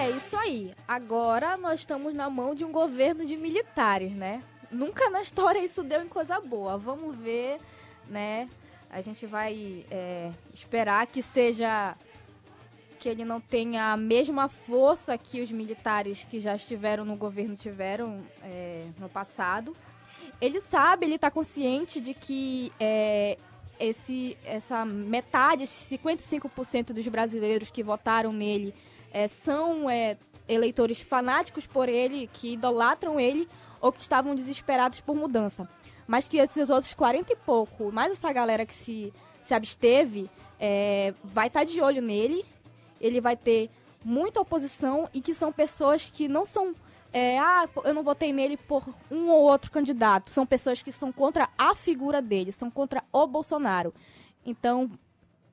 É 0.07 0.11
isso 0.11 0.37
aí. 0.37 0.73
Agora 0.87 1.57
nós 1.57 1.81
estamos 1.81 2.13
na 2.13 2.29
mão 2.29 2.55
de 2.55 2.63
um 2.63 2.71
governo 2.71 3.25
de 3.25 3.35
militares, 3.35 4.13
né? 4.13 4.41
nunca 4.71 5.09
na 5.09 5.21
história 5.21 5.59
isso 5.59 5.83
deu 5.83 6.01
em 6.01 6.07
coisa 6.07 6.39
boa. 6.39 6.77
Vamos 6.77 7.15
ver, 7.15 7.59
né? 8.09 8.49
A 8.89 9.01
gente 9.01 9.25
vai 9.25 9.85
é, 9.91 10.31
esperar 10.53 11.07
que 11.07 11.21
seja 11.21 11.95
que 12.99 13.09
ele 13.09 13.23
não 13.23 13.39
tenha 13.39 13.91
a 13.91 13.97
mesma 13.97 14.49
força 14.49 15.17
que 15.17 15.41
os 15.41 15.51
militares 15.51 16.23
que 16.23 16.39
já 16.39 16.55
estiveram 16.55 17.05
no 17.05 17.15
governo 17.15 17.55
tiveram 17.55 18.21
é, 18.41 18.87
no 18.97 19.09
passado. 19.09 19.75
Ele 20.39 20.61
sabe, 20.61 21.05
ele 21.05 21.15
está 21.15 21.29
consciente 21.29 21.99
de 21.99 22.13
que 22.13 22.71
é, 22.79 23.37
esse, 23.79 24.37
essa 24.45 24.85
metade, 24.85 25.63
esses 25.63 25.99
55% 25.99 26.93
dos 26.93 27.07
brasileiros 27.07 27.69
que 27.69 27.83
votaram 27.83 28.31
nele 28.31 28.73
é, 29.11 29.27
são 29.27 29.89
é, 29.89 30.17
eleitores 30.47 31.01
fanáticos 31.01 31.65
por 31.65 31.89
ele, 31.89 32.29
que 32.31 32.53
idolatram 32.53 33.19
ele, 33.19 33.47
ou 33.81 33.91
que 33.91 34.01
estavam 34.01 34.35
desesperados 34.35 35.01
por 35.01 35.15
mudança. 35.15 35.67
Mas 36.07 36.27
que 36.27 36.37
esses 36.37 36.69
outros 36.69 36.93
40 36.93 37.33
e 37.33 37.35
pouco, 37.35 37.91
mais 37.91 38.11
essa 38.11 38.31
galera 38.31 38.65
que 38.65 38.73
se, 38.73 39.13
se 39.43 39.53
absteve, 39.53 40.29
é, 40.59 41.13
vai 41.23 41.47
estar 41.47 41.61
tá 41.61 41.65
de 41.65 41.81
olho 41.81 42.01
nele, 42.01 42.45
ele 42.99 43.21
vai 43.21 43.35
ter 43.35 43.69
muita 44.03 44.39
oposição 44.39 45.09
e 45.13 45.21
que 45.21 45.33
são 45.33 45.51
pessoas 45.51 46.09
que 46.09 46.27
não 46.27 46.45
são. 46.45 46.73
É, 47.11 47.39
ah, 47.39 47.67
eu 47.83 47.93
não 47.93 48.03
votei 48.03 48.31
nele 48.31 48.57
por 48.57 48.83
um 49.09 49.29
ou 49.29 49.43
outro 49.43 49.71
candidato. 49.71 50.31
São 50.31 50.45
pessoas 50.45 50.81
que 50.81 50.91
são 50.91 51.11
contra 51.11 51.49
a 51.57 51.75
figura 51.75 52.21
dele, 52.21 52.51
são 52.51 52.69
contra 52.69 53.03
o 53.11 53.25
Bolsonaro. 53.27 53.93
Então, 54.45 54.89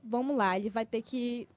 vamos 0.03 0.37
lá, 0.37 0.57
ele 0.57 0.71
vai 0.71 0.85
ter 0.85 1.03
que 1.03 1.49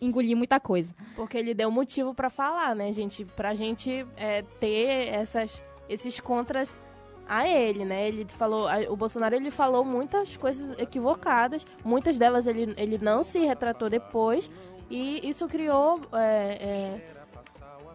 engolir 0.00 0.36
muita 0.36 0.60
coisa. 0.60 0.94
Porque 1.14 1.36
ele 1.36 1.54
deu 1.54 1.70
motivo 1.70 2.14
para 2.14 2.30
falar, 2.30 2.74
né, 2.74 2.92
gente? 2.92 3.24
Pra 3.24 3.54
gente 3.54 4.06
é, 4.16 4.42
ter 4.60 5.08
essas 5.08 5.62
esses 5.88 6.18
contras 6.18 6.80
a 7.28 7.48
ele, 7.48 7.84
né? 7.84 8.08
Ele 8.08 8.24
falou, 8.26 8.68
o 8.88 8.96
Bolsonaro 8.96 9.34
ele 9.34 9.50
falou 9.50 9.84
muitas 9.84 10.36
coisas 10.36 10.76
equivocadas, 10.78 11.66
muitas 11.84 12.18
delas 12.18 12.46
ele, 12.46 12.74
ele 12.76 12.98
não 12.98 13.22
se 13.22 13.40
retratou 13.40 13.88
depois 13.88 14.50
e 14.88 15.28
isso 15.28 15.46
criou 15.48 16.00
é, 16.12 16.18
é, 16.20 17.14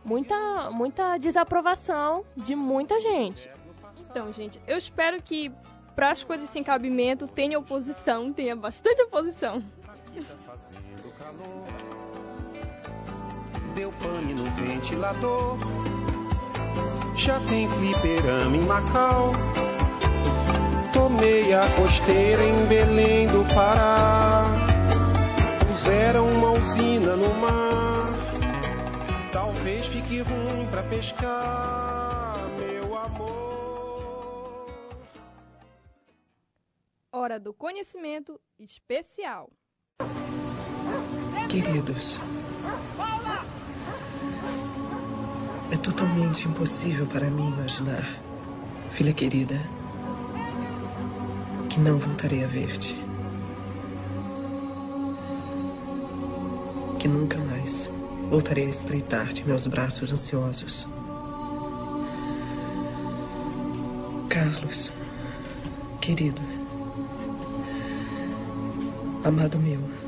muita 0.04 0.70
muita 0.72 1.18
desaprovação 1.18 2.26
de 2.36 2.56
muita 2.56 3.00
gente. 3.00 3.50
Então, 4.10 4.32
gente, 4.34 4.60
eu 4.68 4.78
espero 4.78 5.22
que 5.22 5.52
para 5.96 6.12
as 6.12 6.24
coisas 6.24 6.50
sem 6.50 6.64
cabimento 6.64 7.28
tenha 7.28 7.58
oposição, 7.58 8.34
tenha 8.34 8.56
bastante 8.56 9.02
oposição. 9.04 9.64
Deu 13.76 13.92
pane 13.94 14.34
no 14.34 14.46
ventilador 14.52 15.58
já 17.16 17.40
tem 17.42 17.70
fliperama 17.70 18.58
em 18.58 18.62
Macau. 18.62 19.32
Tomei 20.92 21.54
a 21.54 21.70
costeira 21.76 22.44
em 22.44 22.66
Belém 22.66 23.28
do 23.28 23.46
Pará. 23.54 24.44
Puseram 25.68 26.28
uma 26.30 26.52
usina 26.52 27.16
no 27.16 27.32
mar. 27.36 28.08
Talvez 29.32 29.86
fique 29.86 30.22
ruim 30.22 30.68
pra 30.72 30.82
pescar, 30.84 32.38
meu 32.58 32.98
amor. 32.98 34.66
Hora 37.12 37.40
do 37.40 37.54
conhecimento 37.54 38.42
especial. 38.58 39.52
Queridos, 41.52 42.18
É 45.70 45.76
totalmente 45.76 46.48
impossível 46.48 47.06
para 47.08 47.30
mim 47.30 47.50
imaginar, 47.50 48.08
filha 48.92 49.12
querida, 49.12 49.62
que 51.70 51.78
não 51.82 51.98
voltarei 51.98 52.46
a 52.46 52.48
ver-te. 52.48 52.96
Que 56.98 57.10
nunca 57.10 57.38
mais 57.38 57.92
voltarei 58.30 58.68
a 58.68 58.70
estreitar-te 58.70 59.46
meus 59.46 59.68
braços 59.68 60.14
ansiosos. 60.14 60.88
Carlos, 64.30 64.90
querido, 66.00 66.42
amado 69.26 69.60
meu, 69.60 70.01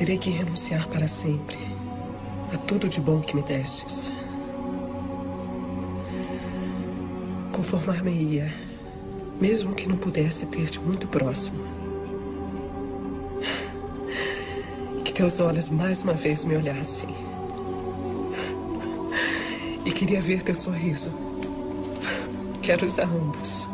terei 0.00 0.16
que 0.16 0.30
renunciar 0.30 0.88
para 0.88 1.06
sempre 1.06 1.58
a 2.54 2.56
tudo 2.56 2.88
de 2.88 2.98
bom 2.98 3.20
que 3.20 3.36
me 3.36 3.42
destes. 3.42 4.10
Conformar-me-ia, 7.52 8.50
mesmo 9.38 9.74
que 9.74 9.86
não 9.86 9.98
pudesse 9.98 10.46
ter-te 10.46 10.80
muito 10.80 11.06
próximo. 11.06 11.62
Que 15.04 15.12
teus 15.12 15.38
olhos 15.38 15.68
mais 15.68 16.02
uma 16.02 16.14
vez 16.14 16.46
me 16.46 16.56
olhassem. 16.56 17.14
E 19.84 19.92
queria 19.92 20.22
ver 20.22 20.42
teu 20.42 20.54
sorriso. 20.54 21.10
Quero-os 22.62 22.98
a 22.98 23.04
ambos. 23.04 23.68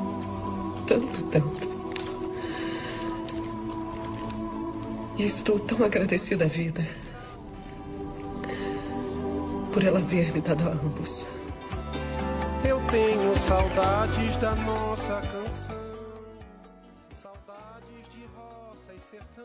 Tanto, 0.89 1.23
tanto. 1.27 1.56
E 5.19 5.25
estou 5.25 5.59
tão 5.59 5.85
agradecida 5.85 6.45
à 6.45 6.49
vida 6.49 6.85
por 9.73 9.85
ela 9.85 10.01
ver 10.01 10.33
me 10.33 10.41
dado 10.41 10.69
a 10.69 10.73
ambos. 10.73 11.27
Eu 12.67 12.81
tenho 12.91 13.37
saudades 13.37 14.37
da 14.39 14.55
nossa 14.55 15.21
canção. 15.21 15.77
Saudades 17.15 18.11
de 18.11 18.25
roça 18.35 18.95
e 18.97 19.01
sertão. 19.01 19.45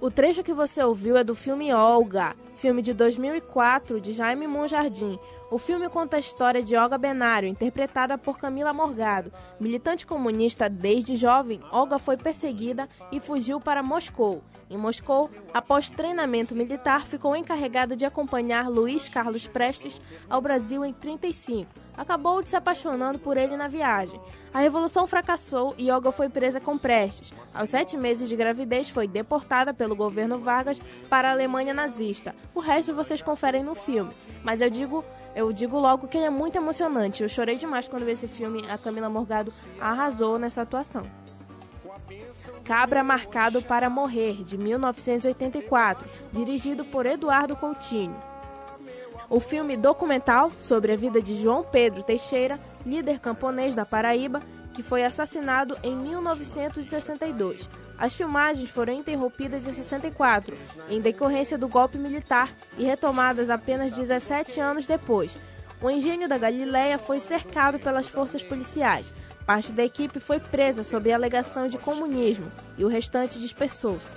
O 0.00 0.10
trecho 0.10 0.42
que 0.42 0.52
você 0.52 0.82
ouviu 0.82 1.16
é 1.16 1.22
do 1.22 1.36
filme 1.36 1.72
Olga, 1.72 2.34
filme 2.56 2.82
de 2.82 2.92
2004 2.92 4.00
de 4.00 4.12
Jaime 4.12 4.48
Monjardim. 4.48 5.18
O 5.50 5.58
filme 5.58 5.88
conta 5.88 6.16
a 6.16 6.20
história 6.20 6.62
de 6.62 6.76
Olga 6.76 6.98
Benário, 6.98 7.48
interpretada 7.48 8.18
por 8.18 8.38
Camila 8.38 8.72
Morgado. 8.72 9.32
Militante 9.58 10.04
comunista 10.04 10.68
desde 10.68 11.14
jovem, 11.14 11.60
Olga 11.70 11.98
foi 11.98 12.16
perseguida 12.16 12.88
e 13.10 13.20
fugiu 13.20 13.60
para 13.60 13.82
Moscou. 13.82 14.42
Em 14.70 14.76
Moscou, 14.76 15.28
após 15.52 15.90
treinamento 15.90 16.54
militar, 16.54 17.04
ficou 17.04 17.34
encarregada 17.34 17.96
de 17.96 18.04
acompanhar 18.04 18.70
Luiz 18.70 19.08
Carlos 19.08 19.44
Prestes 19.48 20.00
ao 20.28 20.40
Brasil 20.40 20.84
em 20.84 20.92
35. 20.92 21.68
Acabou 21.96 22.40
de 22.40 22.50
se 22.50 22.56
apaixonando 22.56 23.18
por 23.18 23.36
ele 23.36 23.56
na 23.56 23.66
viagem. 23.66 24.20
A 24.54 24.60
revolução 24.60 25.08
fracassou 25.08 25.74
e 25.76 25.90
Olga 25.90 26.12
foi 26.12 26.28
presa 26.28 26.60
com 26.60 26.78
Prestes. 26.78 27.32
Aos 27.52 27.70
sete 27.70 27.96
meses 27.96 28.28
de 28.28 28.36
gravidez, 28.36 28.88
foi 28.88 29.08
deportada 29.08 29.74
pelo 29.74 29.96
governo 29.96 30.38
Vargas 30.38 30.80
para 31.08 31.28
a 31.28 31.32
Alemanha 31.32 31.74
nazista. 31.74 32.32
O 32.54 32.60
resto 32.60 32.94
vocês 32.94 33.20
conferem 33.20 33.64
no 33.64 33.74
filme. 33.74 34.14
Mas 34.44 34.60
eu 34.60 34.70
digo 34.70 35.04
eu 35.34 35.52
digo 35.52 35.78
logo 35.78 36.08
que 36.08 36.16
ele 36.16 36.26
é 36.26 36.30
muito 36.30 36.56
emocionante. 36.56 37.22
Eu 37.22 37.28
chorei 37.28 37.56
demais 37.56 37.88
quando 37.88 38.04
vi 38.04 38.12
esse 38.12 38.26
filme. 38.26 38.64
A 38.68 38.76
Camila 38.76 39.08
Morgado 39.08 39.52
arrasou 39.80 40.38
nessa 40.38 40.62
atuação. 40.62 41.02
Cabra 42.64 43.02
Marcado 43.02 43.62
para 43.62 43.90
Morrer, 43.90 44.44
de 44.44 44.56
1984, 44.56 46.08
dirigido 46.32 46.84
por 46.84 47.06
Eduardo 47.06 47.56
Coutinho. 47.56 48.16
O 49.28 49.38
filme 49.38 49.76
documental 49.76 50.50
sobre 50.58 50.92
a 50.92 50.96
vida 50.96 51.22
de 51.22 51.36
João 51.36 51.62
Pedro 51.62 52.02
Teixeira, 52.02 52.58
líder 52.84 53.20
camponês 53.20 53.74
da 53.74 53.86
Paraíba, 53.86 54.40
que 54.72 54.82
foi 54.82 55.04
assassinado 55.04 55.76
em 55.82 55.94
1962. 55.94 57.68
As 57.98 58.14
filmagens 58.14 58.70
foram 58.70 58.92
interrompidas 58.92 59.66
em 59.66 59.72
64, 59.72 60.56
em 60.88 61.00
decorrência 61.00 61.58
do 61.58 61.68
golpe 61.68 61.98
militar, 61.98 62.50
e 62.78 62.84
retomadas 62.84 63.50
apenas 63.50 63.92
17 63.92 64.58
anos 64.58 64.86
depois. 64.86 65.36
O 65.82 65.90
engenho 65.90 66.28
da 66.28 66.36
Galileia 66.36 66.98
foi 66.98 67.20
cercado 67.20 67.78
pelas 67.78 68.08
forças 68.08 68.42
policiais. 68.42 69.14
Parte 69.50 69.72
da 69.72 69.82
equipe 69.82 70.20
foi 70.20 70.38
presa 70.38 70.84
sob 70.84 71.10
a 71.10 71.16
alegação 71.16 71.66
de 71.66 71.76
comunismo 71.76 72.52
e 72.78 72.84
o 72.84 72.88
restante 72.88 73.36
dispersou-se. 73.40 74.16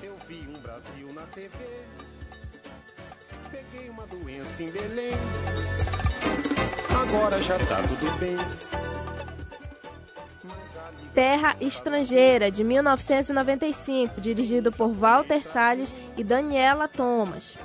Terra 11.16 11.56
Estrangeira, 11.60 12.52
de 12.52 12.64
1995, 12.64 14.22
dirigido 14.22 14.72
por 14.72 14.94
Walter 14.94 15.44
Salles 15.44 15.96
e 16.16 16.24
Daniela 16.24 16.88
Thomas. 16.88 17.58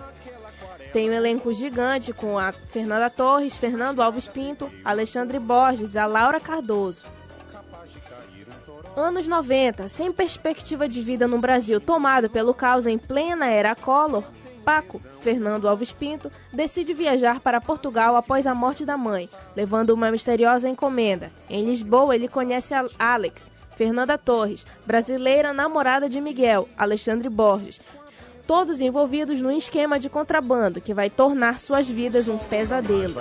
Tem 0.90 1.10
um 1.10 1.12
elenco 1.12 1.52
gigante 1.52 2.14
com 2.14 2.38
a 2.38 2.50
Fernanda 2.50 3.10
Torres, 3.10 3.58
Fernando 3.58 4.00
Alves 4.00 4.26
Pinto, 4.26 4.72
Alexandre 4.82 5.38
Borges 5.38 5.94
e 5.94 5.98
a 5.98 6.06
Laura 6.06 6.40
Cardoso. 6.40 7.17
Anos 8.98 9.28
90, 9.28 9.86
sem 9.86 10.12
perspectiva 10.12 10.88
de 10.88 11.00
vida 11.00 11.28
no 11.28 11.38
Brasil 11.38 11.80
tomado 11.80 12.28
pelo 12.28 12.52
caos 12.52 12.84
em 12.84 12.98
plena 12.98 13.46
era 13.46 13.76
Collor, 13.76 14.24
Paco, 14.64 15.00
Fernando 15.20 15.68
Alves 15.68 15.92
Pinto, 15.92 16.32
decide 16.52 16.92
viajar 16.92 17.38
para 17.38 17.60
Portugal 17.60 18.16
após 18.16 18.44
a 18.44 18.56
morte 18.56 18.84
da 18.84 18.96
mãe, 18.96 19.30
levando 19.54 19.90
uma 19.90 20.10
misteriosa 20.10 20.68
encomenda. 20.68 21.30
Em 21.48 21.64
Lisboa, 21.64 22.16
ele 22.16 22.26
conhece 22.26 22.74
Alex, 22.98 23.52
Fernanda 23.76 24.18
Torres, 24.18 24.66
brasileira 24.84 25.52
namorada 25.52 26.08
de 26.08 26.20
Miguel, 26.20 26.68
Alexandre 26.76 27.28
Borges, 27.28 27.80
todos 28.48 28.80
envolvidos 28.80 29.40
num 29.40 29.56
esquema 29.56 30.00
de 30.00 30.08
contrabando 30.08 30.80
que 30.80 30.92
vai 30.92 31.08
tornar 31.08 31.60
suas 31.60 31.88
vidas 31.88 32.26
um 32.26 32.36
pesadelo. 32.36 33.14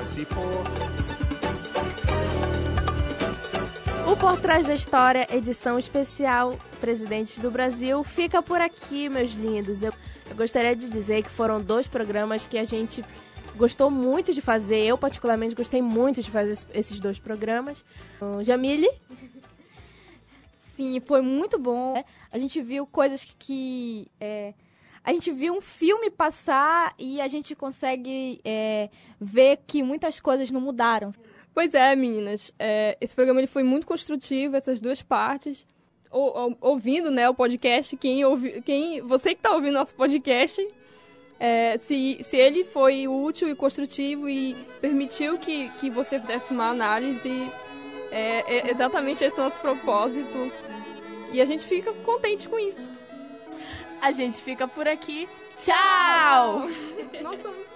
O 4.10 4.16
Por 4.16 4.39
Trás 4.39 4.66
da 4.66 4.74
História, 4.74 5.28
edição 5.30 5.78
especial 5.78 6.58
Presidentes 6.80 7.39
do 7.39 7.51
Brasil, 7.51 8.01
fica 8.05 8.41
por 8.41 8.62
aqui, 8.62 9.10
meus 9.10 9.34
lindos. 9.34 9.84
Eu, 9.84 9.91
eu 10.30 10.36
gostaria 10.36 10.74
de 10.74 10.89
dizer 10.89 11.24
que 11.24 11.30
foram 11.30 11.62
dois 11.62 11.89
programas 11.89 12.45
que 12.45 12.58
a 12.58 12.64
gente 12.64 13.03
gostou 13.58 13.91
muito 13.91 14.34
de 14.34 14.39
fazer. 14.39 14.86
Eu, 14.86 14.97
particularmente, 14.97 15.53
gostei 15.53 15.82
muito 15.82 16.22
de 16.22 16.32
fazer 16.32 16.58
esses 16.74 17.01
dois 17.01 17.20
programas. 17.20 17.84
Jamile? 18.43 18.89
Sim, 20.58 21.01
foi 21.01 21.22
muito 21.22 21.60
bom. 21.60 22.01
A 22.32 22.38
gente 22.38 22.62
viu 22.62 22.88
coisas 22.88 23.26
que. 23.26 23.36
que 23.38 24.08
é, 24.22 24.53
a 25.03 25.12
gente 25.12 25.34
viu 25.34 25.53
um 25.53 25.62
filme 25.62 26.10
passar 26.10 26.93
e 26.97 27.20
a 27.20 27.28
gente 27.28 27.55
consegue 27.55 28.39
é, 28.45 28.89
ver 29.20 29.60
que 29.68 29.84
muitas 29.84 30.22
coisas 30.22 30.49
não 30.49 30.62
mudaram. 30.62 31.14
Pois 31.58 31.74
é, 31.74 31.95
meninas. 31.95 32.53
É, 32.60 32.95
esse 33.01 33.16
programa 33.16 33.39
ele 33.39 33.47
foi 33.47 33.64
muito 33.64 33.88
construtivo, 33.88 34.55
essas 34.55 34.80
duas 34.80 35.01
partes. 35.01 35.66
Ou, 36.12 36.38
ou, 36.38 36.58
ouvindo 36.62 37.10
né, 37.10 37.28
o 37.28 37.34
podcast, 37.34 37.97
quem 37.97 38.24
ouvi, 38.24 38.62
quem, 38.62 39.01
você 39.01 39.32
que 39.32 39.39
está 39.39 39.49
ouvindo 39.55 39.74
nosso 39.74 39.95
podcast, 39.95 40.64
é, 41.39 41.76
se, 41.80 42.20
se 42.22 42.38
ele 42.38 42.64
foi 42.64 43.08
útil 43.08 43.49
e 43.49 43.55
construtivo 43.55 44.30
e 44.30 44.53
permitiu 44.80 45.39
que, 45.39 45.70
que 45.80 45.89
você 45.89 46.20
fizesse 46.20 46.53
uma 46.53 46.70
análise, 46.70 47.51
é, 48.12 48.58
é 48.58 48.70
exatamente 48.70 49.24
esse 49.24 49.39
é 49.39 49.41
o 49.41 49.45
nosso 49.45 49.60
propósito. 49.60 50.51
E 51.34 51.41
a 51.41 51.45
gente 51.45 51.66
fica 51.66 51.91
contente 52.05 52.47
com 52.47 52.60
isso. 52.60 52.88
A 53.99 54.12
gente 54.12 54.38
fica 54.39 54.68
por 54.68 54.88
aqui. 54.88 55.28
Tchau! 55.55 56.70
Nossa, 57.24 57.66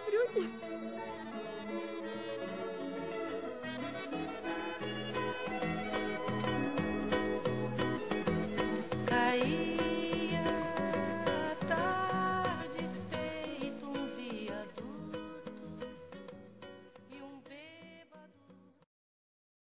Bahia. 9.31 9.60